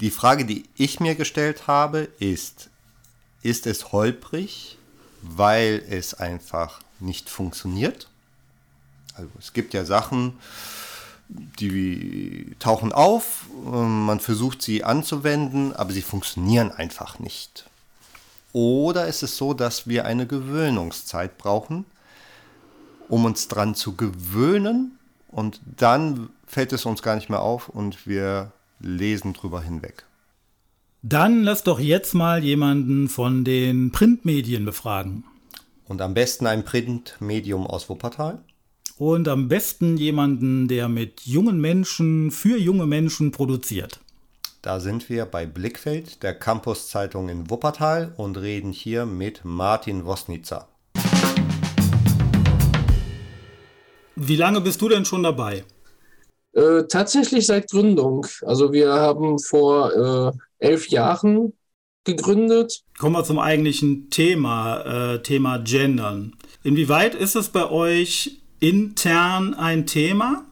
Die 0.00 0.10
Frage, 0.10 0.44
die 0.44 0.64
ich 0.76 1.00
mir 1.00 1.14
gestellt 1.14 1.66
habe, 1.66 2.08
ist, 2.18 2.70
ist 3.42 3.66
es 3.66 3.92
holprig, 3.92 4.78
weil 5.22 5.82
es 5.88 6.14
einfach 6.14 6.80
nicht 7.00 7.28
funktioniert? 7.28 8.08
Also 9.14 9.30
es 9.38 9.52
gibt 9.52 9.74
ja 9.74 9.84
Sachen, 9.84 10.34
die 11.28 12.54
tauchen 12.58 12.92
auf, 12.92 13.46
ähm, 13.66 14.06
man 14.06 14.20
versucht 14.20 14.62
sie 14.62 14.84
anzuwenden, 14.84 15.74
aber 15.74 15.92
sie 15.92 16.02
funktionieren 16.02 16.70
einfach 16.70 17.18
nicht. 17.18 17.64
Oder 18.52 19.06
ist 19.06 19.22
es 19.22 19.36
so, 19.36 19.54
dass 19.54 19.88
wir 19.88 20.04
eine 20.04 20.26
Gewöhnungszeit 20.26 21.38
brauchen, 21.38 21.84
um 23.08 23.24
uns 23.24 23.48
dran 23.48 23.74
zu 23.74 23.96
gewöhnen 23.96 24.98
und 25.28 25.60
dann 25.64 26.30
fällt 26.46 26.72
es 26.72 26.84
uns 26.84 27.02
gar 27.02 27.16
nicht 27.16 27.30
mehr 27.30 27.40
auf 27.40 27.68
und 27.68 28.06
wir 28.06 28.52
lesen 28.80 29.32
drüber 29.32 29.62
hinweg. 29.62 30.04
Dann 31.02 31.42
lass 31.42 31.64
doch 31.64 31.80
jetzt 31.80 32.14
mal 32.14 32.42
jemanden 32.42 33.08
von 33.08 33.44
den 33.44 33.92
Printmedien 33.92 34.64
befragen. 34.64 35.24
Und 35.86 36.00
am 36.00 36.14
besten 36.14 36.46
ein 36.46 36.64
Printmedium 36.64 37.66
aus 37.66 37.88
Wuppertal. 37.90 38.42
Und 38.96 39.28
am 39.28 39.48
besten 39.48 39.96
jemanden, 39.96 40.68
der 40.68 40.88
mit 40.88 41.22
jungen 41.22 41.60
Menschen 41.60 42.30
für 42.30 42.56
junge 42.56 42.86
Menschen 42.86 43.32
produziert. 43.32 44.00
Da 44.62 44.80
sind 44.80 45.10
wir 45.10 45.26
bei 45.26 45.44
Blickfeld, 45.44 46.22
der 46.22 46.34
Campus-Zeitung 46.34 47.28
in 47.28 47.50
Wuppertal 47.50 48.14
und 48.16 48.38
reden 48.38 48.72
hier 48.72 49.04
mit 49.04 49.44
Martin 49.44 50.06
Wosnitzer. 50.06 50.68
Wie 54.16 54.36
lange 54.36 54.62
bist 54.62 54.80
du 54.80 54.88
denn 54.88 55.04
schon 55.04 55.22
dabei? 55.22 55.64
Äh, 56.54 56.84
tatsächlich 56.88 57.46
seit 57.46 57.70
Gründung. 57.70 58.26
Also 58.42 58.72
wir 58.72 58.92
haben 58.92 59.38
vor 59.38 60.32
äh, 60.60 60.66
elf 60.66 60.88
Jahren 60.88 61.52
gegründet. 62.04 62.82
Kommen 62.98 63.16
wir 63.16 63.24
zum 63.24 63.38
eigentlichen 63.38 64.08
Thema, 64.10 65.14
äh, 65.14 65.22
Thema 65.22 65.58
Gendern. 65.58 66.36
Inwieweit 66.62 67.14
ist 67.14 67.34
es 67.34 67.48
bei 67.48 67.68
euch 67.68 68.40
intern 68.60 69.54
ein 69.54 69.86
Thema? 69.86 70.46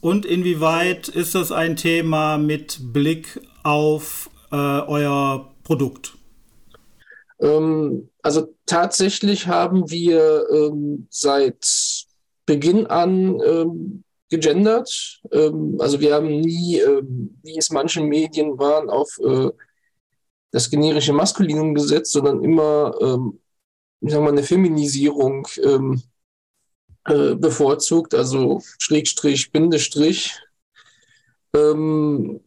Und 0.00 0.24
inwieweit 0.24 1.08
ist 1.08 1.34
das 1.34 1.52
ein 1.52 1.76
Thema 1.76 2.38
mit 2.38 2.78
Blick 2.92 3.40
auf 3.64 4.30
äh, 4.52 4.56
euer 4.56 5.52
Produkt? 5.64 6.16
Ähm, 7.40 8.08
also 8.22 8.54
tatsächlich 8.66 9.46
haben 9.46 9.90
wir 9.90 10.44
ähm, 10.52 11.06
seit 11.10 12.06
Beginn 12.46 12.86
an 12.86 13.40
ähm, 13.44 14.04
gegendert. 14.30 15.20
Ähm, 15.32 15.76
also 15.80 16.00
wir 16.00 16.14
haben 16.14 16.40
nie, 16.40 16.78
ähm, 16.78 17.38
wie 17.42 17.58
es 17.58 17.70
manche 17.70 18.00
Medien 18.00 18.58
waren, 18.58 18.88
auf 18.88 19.18
äh, 19.22 19.50
das 20.52 20.70
generische 20.70 21.12
Maskulinum 21.12 21.74
gesetzt, 21.74 22.12
sondern 22.12 22.42
immer, 22.42 22.94
ähm, 23.00 23.40
ich 24.00 24.12
sag 24.12 24.22
mal, 24.22 24.30
eine 24.30 24.42
Feminisierung 24.42 25.46
ähm, 25.62 26.02
äh, 27.06 27.34
bevorzugt, 27.34 28.14
also 28.14 28.62
Schrägstrich, 28.78 29.52
Bindestrich. 29.52 30.38
Ähm, 31.54 32.40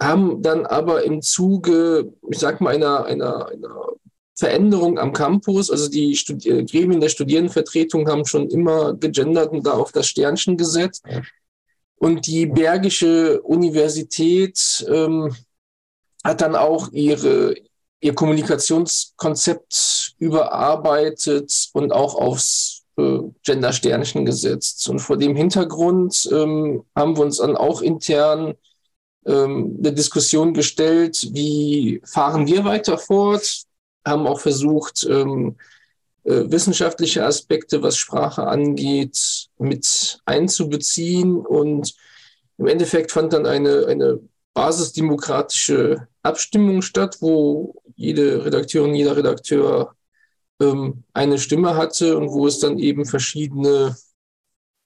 haben 0.00 0.42
dann 0.42 0.66
aber 0.66 1.04
im 1.04 1.22
Zuge, 1.22 2.12
ich 2.30 2.38
sag 2.38 2.60
mal, 2.60 2.74
einer, 2.74 3.04
einer, 3.04 3.46
einer 3.48 3.86
Veränderung 4.36 4.98
am 4.98 5.12
Campus, 5.12 5.70
also 5.70 5.88
die 5.88 6.16
Studi 6.16 6.50
äh, 6.50 6.64
Gremien 6.64 7.00
der 7.00 7.08
Studierendenvertretung 7.08 8.08
haben 8.08 8.26
schon 8.26 8.48
immer 8.50 8.94
gegendert 8.94 9.52
und 9.52 9.66
da 9.66 9.72
auf 9.72 9.92
das 9.92 10.08
Sternchen 10.08 10.56
gesetzt. 10.56 11.04
Und 11.96 12.26
die 12.26 12.46
Bergische 12.46 13.40
Universität 13.42 14.84
ähm, 14.88 15.34
hat 16.24 16.40
dann 16.40 16.56
auch 16.56 16.90
ihre, 16.92 17.54
ihr 18.00 18.14
Kommunikationskonzept 18.14 20.14
überarbeitet 20.18 21.70
und 21.72 21.92
auch 21.92 22.16
aufs 22.16 22.82
äh, 22.96 23.18
Gender-Sternchen 23.44 24.24
gesetzt. 24.24 24.88
Und 24.88 24.98
vor 24.98 25.16
dem 25.16 25.36
Hintergrund 25.36 26.28
ähm, 26.32 26.84
haben 26.96 27.16
wir 27.16 27.22
uns 27.22 27.38
dann 27.38 27.56
auch 27.56 27.82
intern 27.82 28.54
ähm, 29.26 29.76
eine 29.78 29.92
Diskussion 29.92 30.54
gestellt, 30.54 31.28
wie 31.32 32.00
fahren 32.04 32.46
wir 32.46 32.64
weiter 32.64 32.98
fort, 32.98 33.64
haben 34.04 34.26
auch 34.26 34.40
versucht, 34.40 35.06
ähm, 35.08 35.56
äh, 36.24 36.50
wissenschaftliche 36.50 37.24
Aspekte, 37.24 37.82
was 37.82 37.96
Sprache 37.96 38.46
angeht, 38.46 39.48
mit 39.58 40.20
einzubeziehen. 40.24 41.36
Und 41.36 41.94
im 42.58 42.66
Endeffekt 42.66 43.12
fand 43.12 43.32
dann 43.32 43.46
eine, 43.46 43.86
eine 43.86 44.20
basisdemokratische 44.54 46.06
Abstimmung 46.22 46.82
statt, 46.82 47.18
wo 47.20 47.74
jede 47.96 48.44
Redakteurin, 48.44 48.94
jeder 48.94 49.16
Redakteur 49.16 49.94
ähm, 50.60 51.04
eine 51.12 51.38
Stimme 51.38 51.76
hatte 51.76 52.16
und 52.16 52.30
wo 52.30 52.46
es 52.46 52.58
dann 52.58 52.78
eben 52.78 53.04
verschiedene 53.04 53.96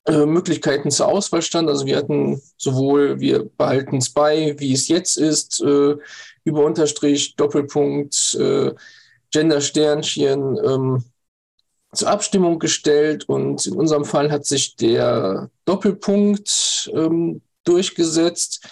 äh, 0.07 0.25
Möglichkeiten 0.25 0.91
zur 0.91 1.09
Auswahl 1.09 1.43
stand. 1.43 1.69
Also 1.69 1.87
wir 1.87 1.97
hatten 1.97 2.41
sowohl, 2.57 3.21
wir 3.21 3.45
behalten 3.45 3.99
es 3.99 4.11
bei, 4.11 4.57
wie 4.59 4.73
es 4.73 4.89
jetzt 4.89 5.19
ist, 5.19 5.61
äh, 5.61 5.97
über 6.45 6.65
Unterstrich, 6.65 7.37
Doppelpunkt, 7.37 8.35
äh, 8.41 8.73
Gender-Sternchen 9.33 10.59
ähm, 10.65 11.05
zur 11.93 12.11
Abstimmung 12.11 12.59
gestellt 12.59 13.29
und 13.29 13.67
in 13.67 13.75
unserem 13.75 14.05
Fall 14.05 14.31
hat 14.31 14.45
sich 14.45 14.77
der 14.77 15.51
Doppelpunkt 15.65 16.91
ähm, 16.95 17.41
durchgesetzt. 17.65 18.67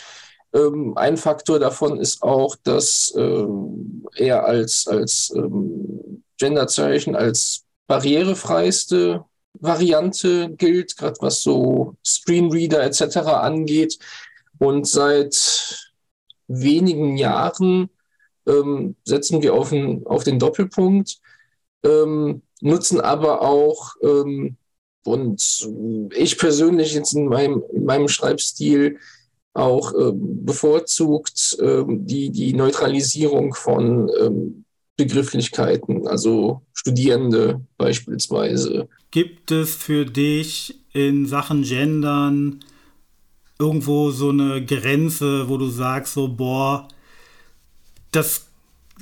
Ähm, 0.52 0.96
ein 0.96 1.16
Faktor 1.16 1.58
davon 1.58 1.98
ist 1.98 2.22
auch, 2.22 2.56
dass 2.62 3.14
ähm, 3.16 4.06
er 4.16 4.44
als, 4.44 4.86
als 4.86 5.32
ähm, 5.34 6.22
Genderzeichen 6.38 7.16
als 7.16 7.64
barrierefreiste 7.86 9.24
Variante 9.54 10.50
gilt, 10.50 10.96
gerade 10.96 11.16
was 11.20 11.40
so 11.40 11.96
Screenreader 12.04 12.82
etc. 12.82 13.18
angeht. 13.18 13.98
Und 14.58 14.86
seit 14.86 15.92
wenigen 16.48 17.16
Jahren 17.16 17.90
ähm, 18.46 18.96
setzen 19.04 19.42
wir 19.42 19.54
auf, 19.54 19.72
ein, 19.72 20.06
auf 20.06 20.24
den 20.24 20.38
Doppelpunkt, 20.38 21.18
ähm, 21.84 22.42
nutzen 22.60 23.00
aber 23.00 23.42
auch, 23.42 23.94
ähm, 24.02 24.56
und 25.04 25.68
ich 26.16 26.36
persönlich 26.36 26.94
jetzt 26.94 27.12
in 27.12 27.28
meinem, 27.28 27.62
in 27.72 27.84
meinem 27.84 28.08
Schreibstil 28.08 28.98
auch 29.54 29.92
ähm, 29.94 30.44
bevorzugt 30.44 31.56
ähm, 31.60 32.06
die, 32.06 32.30
die 32.30 32.52
Neutralisierung 32.52 33.54
von 33.54 34.10
ähm, 34.20 34.64
Begrifflichkeiten, 34.96 36.06
also 36.06 36.62
Studierende 36.72 37.60
beispielsweise. 37.76 38.88
Gibt 39.10 39.50
es 39.50 39.74
für 39.74 40.06
dich 40.06 40.80
in 40.92 41.26
Sachen 41.26 41.62
Gendern 41.62 42.60
irgendwo 43.58 44.10
so 44.10 44.30
eine 44.30 44.64
Grenze, 44.64 45.48
wo 45.48 45.56
du 45.56 45.68
sagst, 45.68 46.14
so, 46.14 46.28
boah, 46.28 46.88
das 48.16 48.46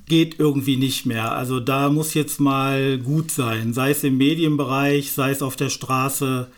geht 0.06 0.38
irgendwie 0.38 0.76
nicht 0.76 1.06
mehr. 1.06 1.32
Also 1.32 1.60
da 1.60 1.88
muss 1.88 2.14
jetzt 2.14 2.40
mal 2.40 2.98
gut 2.98 3.30
sein, 3.30 3.72
sei 3.72 3.90
es 3.92 4.04
im 4.04 4.18
Medienbereich, 4.18 5.12
sei 5.12 5.30
es 5.30 5.42
auf 5.42 5.56
der 5.56 5.70
Straße, 5.70 6.48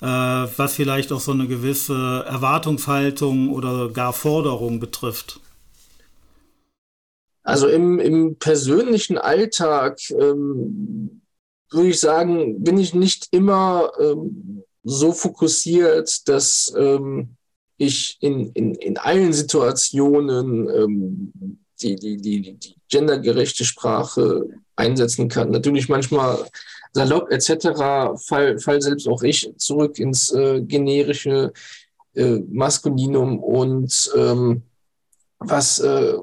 äh, 0.00 0.06
was 0.06 0.74
vielleicht 0.74 1.12
auch 1.12 1.20
so 1.20 1.32
eine 1.32 1.46
gewisse 1.46 2.24
Erwartungshaltung 2.26 3.52
oder 3.52 3.90
gar 3.90 4.12
Forderung 4.12 4.80
betrifft. 4.80 5.40
Also 7.42 7.68
im, 7.68 7.98
im 7.98 8.36
persönlichen 8.36 9.18
Alltag 9.18 9.98
ähm, 10.10 11.20
würde 11.70 11.88
ich 11.88 12.00
sagen, 12.00 12.62
bin 12.62 12.78
ich 12.78 12.94
nicht 12.94 13.28
immer 13.32 13.90
ähm, 14.00 14.62
so 14.82 15.12
fokussiert, 15.12 16.26
dass 16.28 16.72
ähm, 16.76 17.36
ich 17.76 18.16
in, 18.20 18.50
in, 18.52 18.74
in 18.76 18.96
allen 18.96 19.32
Situationen 19.32 20.68
ähm, 20.68 21.63
die, 21.82 21.96
die, 21.96 22.16
die, 22.16 22.54
die 22.54 22.76
gendergerechte 22.88 23.64
Sprache 23.64 24.48
einsetzen 24.76 25.28
kann. 25.28 25.50
Natürlich 25.50 25.88
manchmal 25.88 26.46
salopp 26.92 27.30
etc. 27.30 28.16
Fall, 28.24 28.58
fall 28.58 28.80
selbst 28.80 29.08
auch 29.08 29.22
ich 29.22 29.52
zurück 29.56 29.98
ins 29.98 30.32
äh, 30.32 30.60
generische 30.62 31.52
äh, 32.14 32.38
Maskulinum 32.50 33.38
und 33.40 34.10
ähm, 34.16 34.62
was 35.38 35.80
äh, 35.80 36.14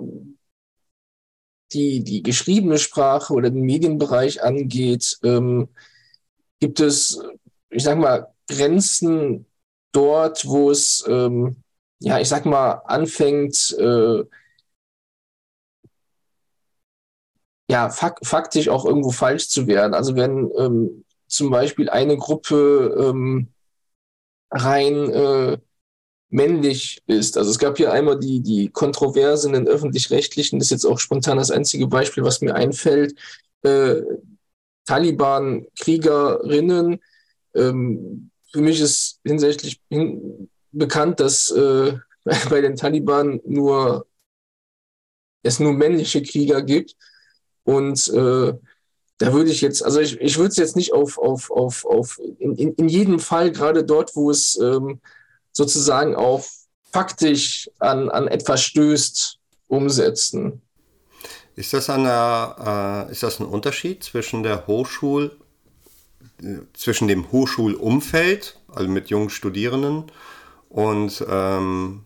die, 1.73 2.03
die 2.03 2.23
geschriebene 2.23 2.77
Sprache 2.77 3.33
oder 3.33 3.49
den 3.49 3.61
Medienbereich 3.61 4.43
angeht, 4.43 5.17
ähm, 5.23 5.69
gibt 6.59 6.79
es, 6.79 7.19
ich 7.69 7.83
sag 7.83 7.97
mal, 7.97 8.27
Grenzen 8.47 9.45
dort, 9.91 10.45
wo 10.45 10.71
es, 10.71 11.03
ähm, 11.07 11.57
ja, 11.99 12.19
ich 12.19 12.27
sag 12.27 12.45
mal, 12.45 12.81
anfängt, 12.85 13.75
äh, 13.79 14.23
ja, 17.71 17.89
fak 17.89 18.19
faktisch 18.23 18.67
auch 18.67 18.85
irgendwo 18.85 19.11
falsch 19.11 19.47
zu 19.47 19.65
werden. 19.65 19.93
Also 19.93 20.17
wenn 20.17 20.51
ähm, 20.57 21.05
zum 21.27 21.49
Beispiel 21.49 21.89
eine 21.89 22.17
Gruppe 22.17 22.93
ähm, 22.99 23.47
rein 24.51 25.09
äh, 25.09 25.57
männlich 26.29 27.01
ist. 27.07 27.37
Also 27.37 27.49
es 27.49 27.59
gab 27.59 27.77
hier 27.77 27.93
einmal 27.93 28.19
die, 28.19 28.41
die 28.41 28.67
Kontroverse 28.69 29.47
in 29.47 29.53
den 29.53 29.69
öffentlich-rechtlichen, 29.69 30.59
das 30.59 30.65
ist 30.67 30.71
jetzt 30.71 30.85
auch 30.85 30.99
spontan 30.99 31.37
das 31.37 31.51
einzige 31.51 31.87
Beispiel, 31.87 32.25
was 32.25 32.41
mir 32.41 32.55
einfällt. 32.55 33.15
Äh, 33.63 34.01
Taliban-Kriegerinnen. 34.85 36.99
Ähm, 37.55 38.31
für 38.51 38.59
mich 38.59 38.81
ist 38.81 39.21
hinsichtlich 39.23 39.79
hin, 39.89 40.49
bekannt, 40.73 41.21
dass 41.21 41.49
äh, 41.51 41.93
bei 42.49 42.59
den 42.59 42.75
Taliban 42.75 43.39
nur 43.45 44.05
es 45.43 45.61
nur 45.61 45.71
männliche 45.71 46.21
Krieger 46.21 46.61
gibt. 46.61 46.97
Und 47.63 48.07
äh, 48.09 48.53
da 49.17 49.33
würde 49.33 49.51
ich 49.51 49.61
jetzt, 49.61 49.83
also 49.83 49.99
ich, 49.99 50.19
ich 50.19 50.37
würde 50.37 50.49
es 50.49 50.57
jetzt 50.57 50.75
nicht 50.75 50.93
auf, 50.93 51.17
auf, 51.17 51.51
auf, 51.51 51.85
auf 51.85 52.19
in, 52.39 52.55
in, 52.55 52.73
in 52.73 52.89
jedem 52.89 53.19
Fall, 53.19 53.51
gerade 53.51 53.83
dort, 53.83 54.15
wo 54.15 54.31
es 54.31 54.57
ähm, 54.57 54.99
sozusagen 55.51 56.15
auch 56.15 56.43
faktisch 56.91 57.69
an, 57.79 58.09
an 58.09 58.27
etwas 58.27 58.63
stößt, 58.63 59.37
umsetzen. 59.67 60.61
Ist 61.55 61.73
das, 61.73 61.89
eine, 61.89 63.07
äh, 63.07 63.11
ist 63.11 63.23
das 63.23 63.39
ein 63.39 63.45
Unterschied 63.45 64.03
zwischen 64.03 64.43
der 64.43 64.67
Hochschul, 64.67 65.37
zwischen 66.73 67.07
dem 67.07 67.31
Hochschulumfeld, 67.31 68.59
also 68.67 68.89
mit 68.89 69.09
jungen 69.09 69.29
Studierenden, 69.29 70.11
und 70.69 71.23
ähm, 71.29 72.05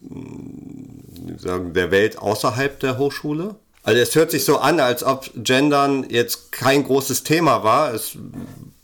der 0.00 1.90
Welt 1.90 2.18
außerhalb 2.18 2.80
der 2.80 2.98
Hochschule? 2.98 3.56
Also 3.84 4.00
es 4.00 4.14
hört 4.14 4.30
sich 4.30 4.44
so 4.44 4.56
an, 4.56 4.80
als 4.80 5.04
ob 5.04 5.30
Gendern 5.36 6.06
jetzt 6.08 6.50
kein 6.52 6.84
großes 6.84 7.22
Thema 7.22 7.62
war. 7.62 7.92
Es 7.92 8.16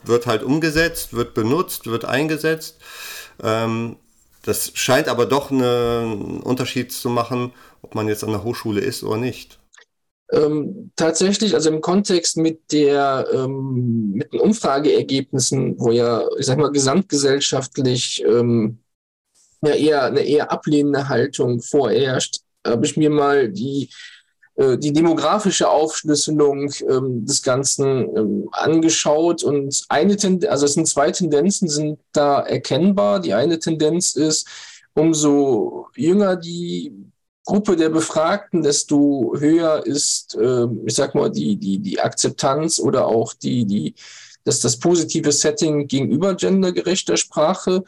wird 0.05 0.27
halt 0.27 0.43
umgesetzt, 0.43 1.15
wird 1.15 1.33
benutzt, 1.33 1.87
wird 1.87 2.05
eingesetzt. 2.05 2.77
Ähm, 3.43 3.97
das 4.43 4.73
scheint 4.75 5.09
aber 5.09 5.27
doch 5.27 5.51
einen 5.51 6.41
Unterschied 6.41 6.93
zu 6.93 7.09
machen, 7.09 7.53
ob 7.83 7.95
man 7.95 8.09
jetzt 8.09 8.25
an 8.25 8.31
der 8.31 8.45
Hochschule 8.45 8.81
ist 8.81 9.03
oder 9.03 9.17
nicht. 9.17 9.59
Ähm, 10.33 10.93
tatsächlich, 10.97 11.55
also 11.55 11.71
im 11.71 11.81
Kontext 11.81 12.37
mit 12.37 12.71
der 12.71 13.27
ähm, 13.33 14.13
mit 14.13 14.33
den 14.33 14.41
Umfrageergebnissen, 14.41 15.75
wo 15.79 15.91
ja, 15.91 16.25
ich 16.39 16.47
sag 16.47 16.59
mal, 16.59 16.71
gesamtgesellschaftlich 16.71 18.23
ähm, 18.25 18.79
ja 19.63 19.75
eher 19.75 20.05
eine 20.05 20.21
eher 20.23 20.53
ablehnende 20.53 21.09
Haltung 21.09 21.61
vorherrscht, 21.63 22.41
habe 22.67 22.87
ich 22.87 22.97
mir 22.97 23.11
mal 23.11 23.51
die 23.51 23.91
die 24.79 24.93
demografische 24.93 25.71
Aufschlüsselung 25.71 26.71
ähm, 26.89 27.25
des 27.25 27.43
Ganzen 27.43 28.17
ähm, 28.17 28.49
angeschaut 28.53 29.43
und 29.43 29.85
eine 29.89 30.17
Tendenz, 30.17 30.51
also 30.51 30.67
es 30.67 30.75
sind 30.75 30.87
zwei 30.87 31.11
Tendenzen 31.11 31.69
sind 31.69 31.99
da 32.13 32.41
erkennbar. 32.41 33.21
Die 33.21 33.33
eine 33.33 33.59
Tendenz 33.59 34.17
ist, 34.17 34.47
umso 34.95 35.87
jünger 35.97 36.37
die 36.37 36.93
Gruppe 37.45 37.75
der 37.75 37.89
Befragten, 37.89 38.63
desto 38.63 39.35
höher 39.39 39.85
ist, 39.87 40.37
äh, 40.37 40.67
ich 40.85 40.95
sag 40.95 41.15
mal, 41.15 41.31
die, 41.31 41.57
die, 41.57 41.79
die 41.79 41.99
Akzeptanz 41.99 42.79
oder 42.79 43.07
auch 43.07 43.33
die, 43.33 43.65
die, 43.65 43.95
das, 44.45 44.61
das 44.61 44.79
positive 44.79 45.33
Setting 45.33 45.87
gegenüber 45.87 46.35
gendergerechter 46.35 47.17
Sprache. 47.17 47.83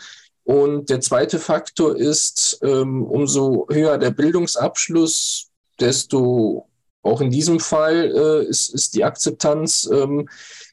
Und 0.45 0.91
der 0.91 1.01
zweite 1.01 1.39
Faktor 1.39 1.97
ist, 1.97 2.59
ähm, 2.63 3.05
umso 3.05 3.67
höher 3.71 3.99
der 3.99 4.11
Bildungsabschluss, 4.11 5.52
desto 5.83 6.69
auch 7.03 7.21
in 7.21 7.31
diesem 7.31 7.59
Fall 7.61 8.13
äh, 8.15 8.49
ist, 8.49 8.73
ist 8.73 8.95
die 8.95 9.05
Akzeptanz 9.05 9.91
ähm, 9.93 10.29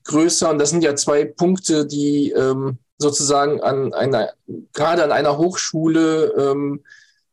größer. 0.06 0.50
Und 0.50 0.60
das 0.60 0.70
sind 0.70 0.84
ja 0.84 0.96
zwei 0.96 1.26
Punkte, 1.26 1.88
die 1.88 2.32
ähm, 2.32 2.78
sozusagen 3.00 3.62
an 3.62 3.94
einer, 3.94 4.34
gerade 4.74 5.04
an 5.04 5.12
einer 5.12 5.38
Hochschule 5.38 6.34
ähm, 6.38 6.84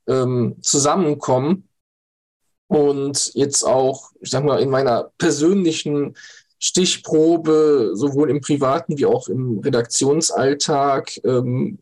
ähm, 0.07 0.57
zusammenkommen. 0.62 1.69
Und 2.69 3.35
jetzt 3.35 3.65
auch, 3.65 4.11
ich 4.21 4.31
sag 4.31 4.45
mal, 4.45 4.61
in 4.61 4.71
meiner 4.71 5.11
persönlichen 5.19 6.17
Stichprobe, 6.59 7.93
sowohl 7.95 8.31
im 8.31 8.41
privaten 8.41 8.97
wie 8.99 9.07
auch 9.07 9.29
im 9.29 9.59
Redaktionsalltag, 9.59 11.21
ähm, 11.25 11.79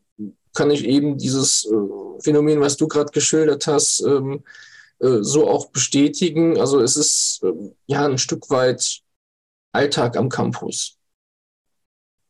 kann 0.53 0.69
ich 0.69 0.85
eben 0.85 1.17
dieses 1.17 1.65
äh, 1.65 2.21
Phänomen, 2.21 2.61
was 2.61 2.77
du 2.77 2.87
gerade 2.87 3.11
geschildert 3.11 3.67
hast, 3.67 4.01
ähm, 4.01 4.33
äh, 4.33 4.39
so 4.99 5.47
auch 5.47 5.71
bestätigen. 5.71 6.59
Also 6.59 6.79
es 6.79 6.95
ist 6.95 7.43
äh, 7.43 7.51
ja 7.87 8.05
ein 8.05 8.17
Stück 8.17 8.49
weit 8.49 9.01
Alltag 9.71 10.17
am 10.17 10.29
Campus. 10.29 10.97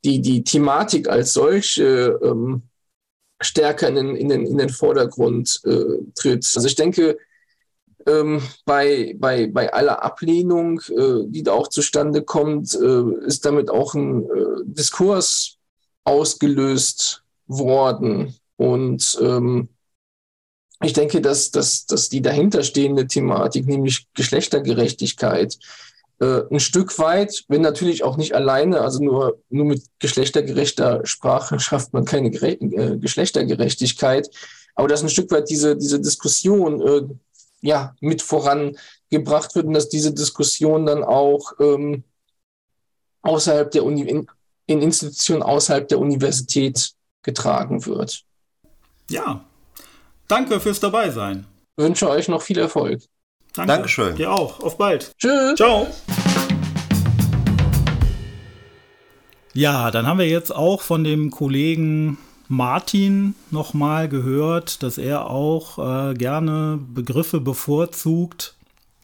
Die, 0.04 0.22
die 0.22 0.44
Thematik 0.44 1.08
als 1.08 1.34
solche 1.34 2.20
ähm, 2.24 2.64
stärker 3.42 3.88
in 3.90 3.96
den, 3.96 4.16
in 4.16 4.30
den, 4.30 4.46
in 4.46 4.58
den 4.58 4.70
Vordergrund 4.70 5.62
äh, 5.66 6.00
tritt. 6.16 6.52
Also 6.56 6.68
ich 6.68 6.76
denke, 6.76 7.18
ähm, 8.08 8.42
bei, 8.66 9.16
bei, 9.18 9.48
bei 9.48 9.74
aller 9.74 10.04
Ablehnung, 10.04 10.80
äh, 10.90 11.26
die 11.28 11.44
da 11.44 11.54
auch 11.54 11.68
zustande 11.68 12.24
kommt, 12.24 12.74
äh, 12.76 13.26
ist 13.26 13.46
damit 13.46 13.70
auch 13.70 13.96
ein 13.96 14.24
äh, 14.24 14.64
Diskurs 14.66 15.58
ausgelöst 16.04 17.24
worden. 17.48 18.36
Und 18.58 19.18
ähm, 19.22 19.70
ich 20.82 20.94
denke, 20.94 21.22
dass, 21.22 21.52
dass, 21.52 21.86
dass 21.86 22.10
die 22.10 22.22
dahinterstehende 22.22 23.08
Thematik, 23.08 23.68
nämlich 23.68 24.08
Geschlechtergerechtigkeit, 24.14 25.58
äh, 26.20 26.42
ein 26.50 26.60
Stück 26.60 26.98
weit, 27.00 27.44
wenn 27.48 27.62
natürlich 27.62 28.04
auch 28.04 28.18
nicht 28.18 28.34
alleine, 28.36 28.82
also 28.82 29.04
nur, 29.04 29.42
nur 29.50 29.66
mit 29.66 29.84
geschlechtergerechter 30.00 31.06
Sprache 31.06 31.60
schafft 31.60 31.94
man 31.94 32.06
keine 32.06 32.30
Gere 32.30 32.52
äh, 32.52 32.98
Geschlechtergerechtigkeit, 32.98 34.30
aber 34.76 34.88
dass 34.88 35.04
ein 35.04 35.10
Stück 35.10 35.32
weit 35.32 35.50
diese, 35.50 35.78
diese 35.78 36.00
Diskussion 36.00 36.82
äh, 36.82 37.02
ja, 37.62 37.96
mit 38.00 38.22
vorangebracht 38.22 39.56
wird 39.56 39.66
und 39.66 39.74
dass 39.74 39.90
diese 39.90 40.14
Diskussion 40.14 40.86
dann 40.86 41.04
auch 41.04 41.54
ähm, 41.60 42.04
außerhalb 43.22 43.72
der 43.72 43.84
Uni, 43.84 44.02
in, 44.02 44.28
in 44.68 44.82
Institutionen 44.82 45.42
außerhalb 45.42 45.88
der 45.88 46.00
Universität 46.00 46.94
getragen 47.24 47.86
wird. 47.86 48.24
Ja, 49.10 49.46
Danke 50.28 50.60
fürs 50.60 50.80
Dabeisein. 50.80 51.46
Wünsche 51.78 52.10
euch 52.10 52.28
noch 52.28 52.42
viel 52.42 52.58
Erfolg. 52.58 53.02
Danke. 53.54 53.74
Dankeschön. 53.74 54.16
Dir 54.16 54.32
auch. 54.32 54.60
Auf 54.60 54.78
bald. 54.78 55.12
Tschüss. 55.18 55.56
Ciao. 55.56 55.88
Ja, 59.54 59.92
dann 59.92 60.08
haben 60.08 60.20
wir 60.20 60.28
jetzt 60.28 60.54
auch 60.54 60.82
von 60.82 61.04
dem 61.04 61.30
Kollegen 61.32 62.18
Martin 62.48 63.36
nochmal 63.52 64.10
gehört, 64.10 64.84
dass 64.84 64.98
er 64.98 65.30
auch 65.30 65.78
äh, 65.78 66.14
gerne 66.16 66.80
Begriffe 66.94 67.40
bevorzugt, 67.40 68.56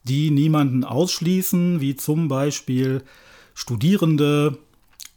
die 0.03 0.31
niemanden 0.31 0.83
ausschließen, 0.83 1.81
wie 1.81 1.95
zum 1.95 2.27
Beispiel 2.27 3.03
Studierende, 3.53 4.57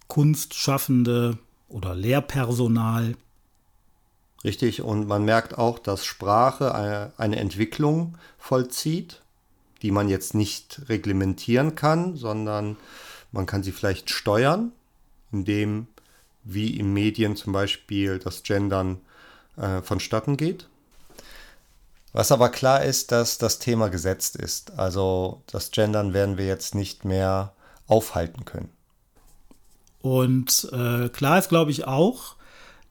Kunstschaffende 0.07 1.39
oder 1.69 1.95
Lehrpersonal. 1.95 3.15
Richtig, 4.45 4.83
und 4.83 5.09
man 5.09 5.25
merkt 5.25 5.57
auch, 5.57 5.79
dass 5.79 6.05
Sprache 6.05 7.15
eine 7.17 7.37
Entwicklung 7.37 8.19
vollzieht, 8.39 9.23
die 9.81 9.91
man 9.91 10.09
jetzt 10.09 10.35
nicht 10.35 10.83
reglementieren 10.89 11.75
kann, 11.75 12.17
sondern 12.17 12.77
man 13.33 13.47
kann 13.47 13.63
sie 13.63 13.73
vielleicht 13.73 14.11
steuern, 14.11 14.73
indem 15.33 15.87
wie 16.45 16.77
in 16.79 16.93
Medien 16.93 17.37
zum 17.37 17.55
Beispiel 17.55 18.19
das 18.19 18.43
Gendern 18.43 19.01
äh, 19.57 19.81
vonstatten 19.81 20.37
geht. 20.37 20.69
Was 22.13 22.31
aber 22.31 22.51
klar 22.51 22.85
ist, 22.85 23.13
dass 23.13 23.39
das 23.39 23.59
Thema 23.59 23.89
gesetzt 23.89 24.37
ist. 24.37 24.79
Also 24.79 25.43
das 25.47 25.71
Gendern 25.71 26.13
werden 26.13 26.39
wir 26.39 26.47
jetzt 26.47 26.75
nicht 26.75 27.05
mehr 27.05 27.53
aufhalten 27.89 28.45
können. 28.45 28.71
Und 30.01 30.69
äh, 30.71 31.09
klar 31.09 31.39
ist, 31.39 31.49
glaube 31.49 31.71
ich, 31.71 31.87
auch, 31.87 32.37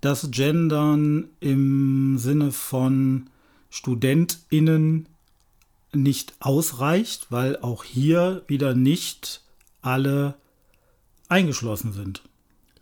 dass 0.03 0.31
Gendern 0.31 1.29
im 1.39 2.17
Sinne 2.17 2.51
von 2.51 3.29
StudentInnen 3.69 5.07
nicht 5.93 6.33
ausreicht, 6.41 7.27
weil 7.29 7.57
auch 7.57 7.85
hier 7.85 8.43
wieder 8.47 8.75
nicht 8.75 9.41
alle 9.81 10.35
eingeschlossen 11.29 11.93
sind. 11.93 12.21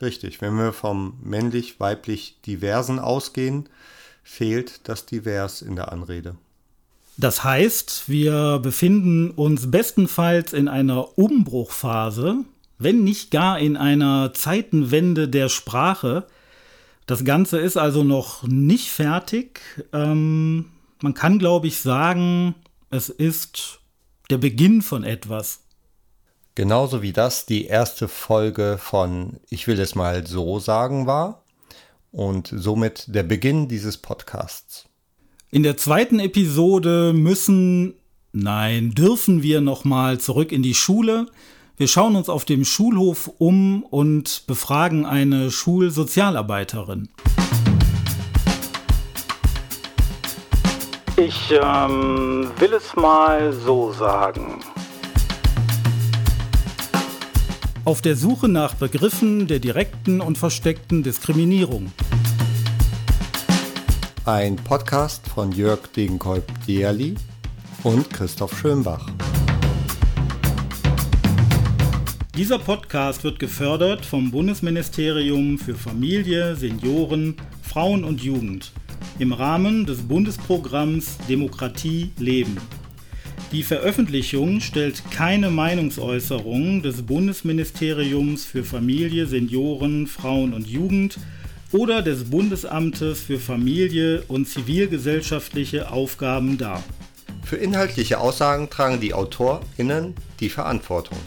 Richtig, 0.02 0.42
wenn 0.42 0.56
wir 0.56 0.74
vom 0.74 1.20
männlich-weiblich 1.24 2.38
diversen 2.46 2.98
ausgehen, 2.98 3.70
fehlt 4.24 4.88
das 4.90 5.06
divers 5.06 5.62
in 5.62 5.76
der 5.76 5.92
Anrede. 5.92 6.36
Das 7.18 7.44
heißt, 7.44 8.10
wir 8.10 8.58
befinden 8.58 9.30
uns 9.30 9.70
bestenfalls 9.70 10.54
in 10.54 10.68
einer 10.68 11.20
Umbruchphase, 11.20 12.46
wenn 12.80 13.04
nicht 13.04 13.30
gar 13.30 13.60
in 13.60 13.78
einer 13.78 14.34
Zeitenwende 14.34 15.28
der 15.28 15.50
Sprache. 15.50 16.26
Das 17.12 17.26
Ganze 17.26 17.60
ist 17.60 17.76
also 17.76 18.06
noch 18.06 18.44
nicht 18.44 18.90
fertig. 18.90 19.60
Ähm, 19.92 20.68
man 21.02 21.14
kann, 21.14 21.40
glaube 21.40 21.68
ich, 21.68 21.82
sagen, 21.82 22.56
es 22.90 23.10
ist 23.10 23.82
der 24.30 24.38
Beginn 24.38 24.82
von 24.82 25.04
etwas. 25.04 25.60
Genauso 26.56 27.02
wie 27.02 27.12
das 27.12 27.46
die 27.46 27.66
erste 27.66 28.08
Folge 28.08 28.78
von 28.80 29.42
Ich 29.50 29.68
will 29.68 29.78
es 29.82 29.94
mal 29.94 30.26
so 30.26 30.60
sagen 30.60 31.06
war 31.06 31.44
und 32.14 32.50
somit 32.56 33.14
der 33.14 33.24
Beginn 33.24 33.68
dieses 33.68 33.98
Podcasts. 33.98 34.86
In 35.50 35.64
der 35.64 35.76
zweiten 35.76 36.22
Episode 36.22 37.12
müssen, 37.14 37.96
nein, 38.32 38.92
dürfen 38.92 39.44
wir 39.44 39.60
nochmal 39.60 40.22
zurück 40.22 40.54
in 40.54 40.64
die 40.64 40.76
Schule. 40.76 41.28
Wir 41.82 41.88
schauen 41.88 42.16
uns 42.16 42.30
auf 42.30 42.46
dem 42.46 42.64
Schulhof 42.64 43.32
um 43.40 43.82
und 43.82 44.44
befragen 44.46 45.04
eine 45.04 45.50
Schulsozialarbeiterin. 45.50 47.10
Ich 51.18 51.52
ähm, 51.52 52.52
will 52.60 52.74
es 52.74 52.96
mal 52.96 53.52
so 53.52 53.92
sagen. 53.94 54.60
Auf 57.84 58.02
der 58.02 58.16
Suche 58.16 58.48
nach 58.48 58.76
Begriffen 58.76 59.48
der 59.48 59.58
direkten 59.58 60.22
und 60.22 60.38
versteckten 60.38 61.02
Diskriminierung. 61.02 61.92
Ein 64.26 64.56
Podcast 64.56 65.28
von 65.28 65.52
Jörg 65.52 65.88
Degenkolb-Dierli 65.96 67.16
und 67.82 68.08
Christoph 68.12 68.56
Schönbach. 68.60 69.08
Dieser 72.38 72.60
Podcast 72.60 73.26
wird 73.26 73.40
gefördert 73.40 74.06
vom 74.06 74.32
Bundesministerium 74.32 75.60
für 75.60 75.76
Familie, 75.76 76.56
Senioren, 76.56 77.36
Frauen 77.62 78.06
und 78.06 78.24
Jugend 78.24 78.72
im 79.20 79.34
Rahmen 79.34 79.86
des 79.86 80.04
Bundesprogramms 80.04 81.18
Demokratie 81.28 82.14
Leben. 82.18 82.56
Die 83.52 83.64
Veröffentlichung 83.64 84.62
stellt 84.62 85.04
keine 85.12 85.52
Meinungsäußerung 85.52 86.82
des 86.82 87.02
Bundesministeriums 87.02 88.46
für 88.46 88.64
Familie, 88.64 89.28
Senioren, 89.28 90.08
Frauen 90.08 90.54
und 90.54 90.68
Jugend 90.68 91.18
oder 91.74 92.02
des 92.02 92.30
Bundesamtes 92.30 93.20
für 93.20 93.40
Familie 93.40 94.24
und 94.30 94.48
zivilgesellschaftliche 94.48 95.92
Aufgaben 95.92 96.58
dar. 96.58 96.82
Für 97.44 97.58
inhaltliche 97.58 98.22
Aussagen 98.22 98.70
tragen 98.70 99.02
die 99.02 99.14
AutorInnen 99.14 100.16
die 100.40 100.50
Verantwortung. 100.50 101.18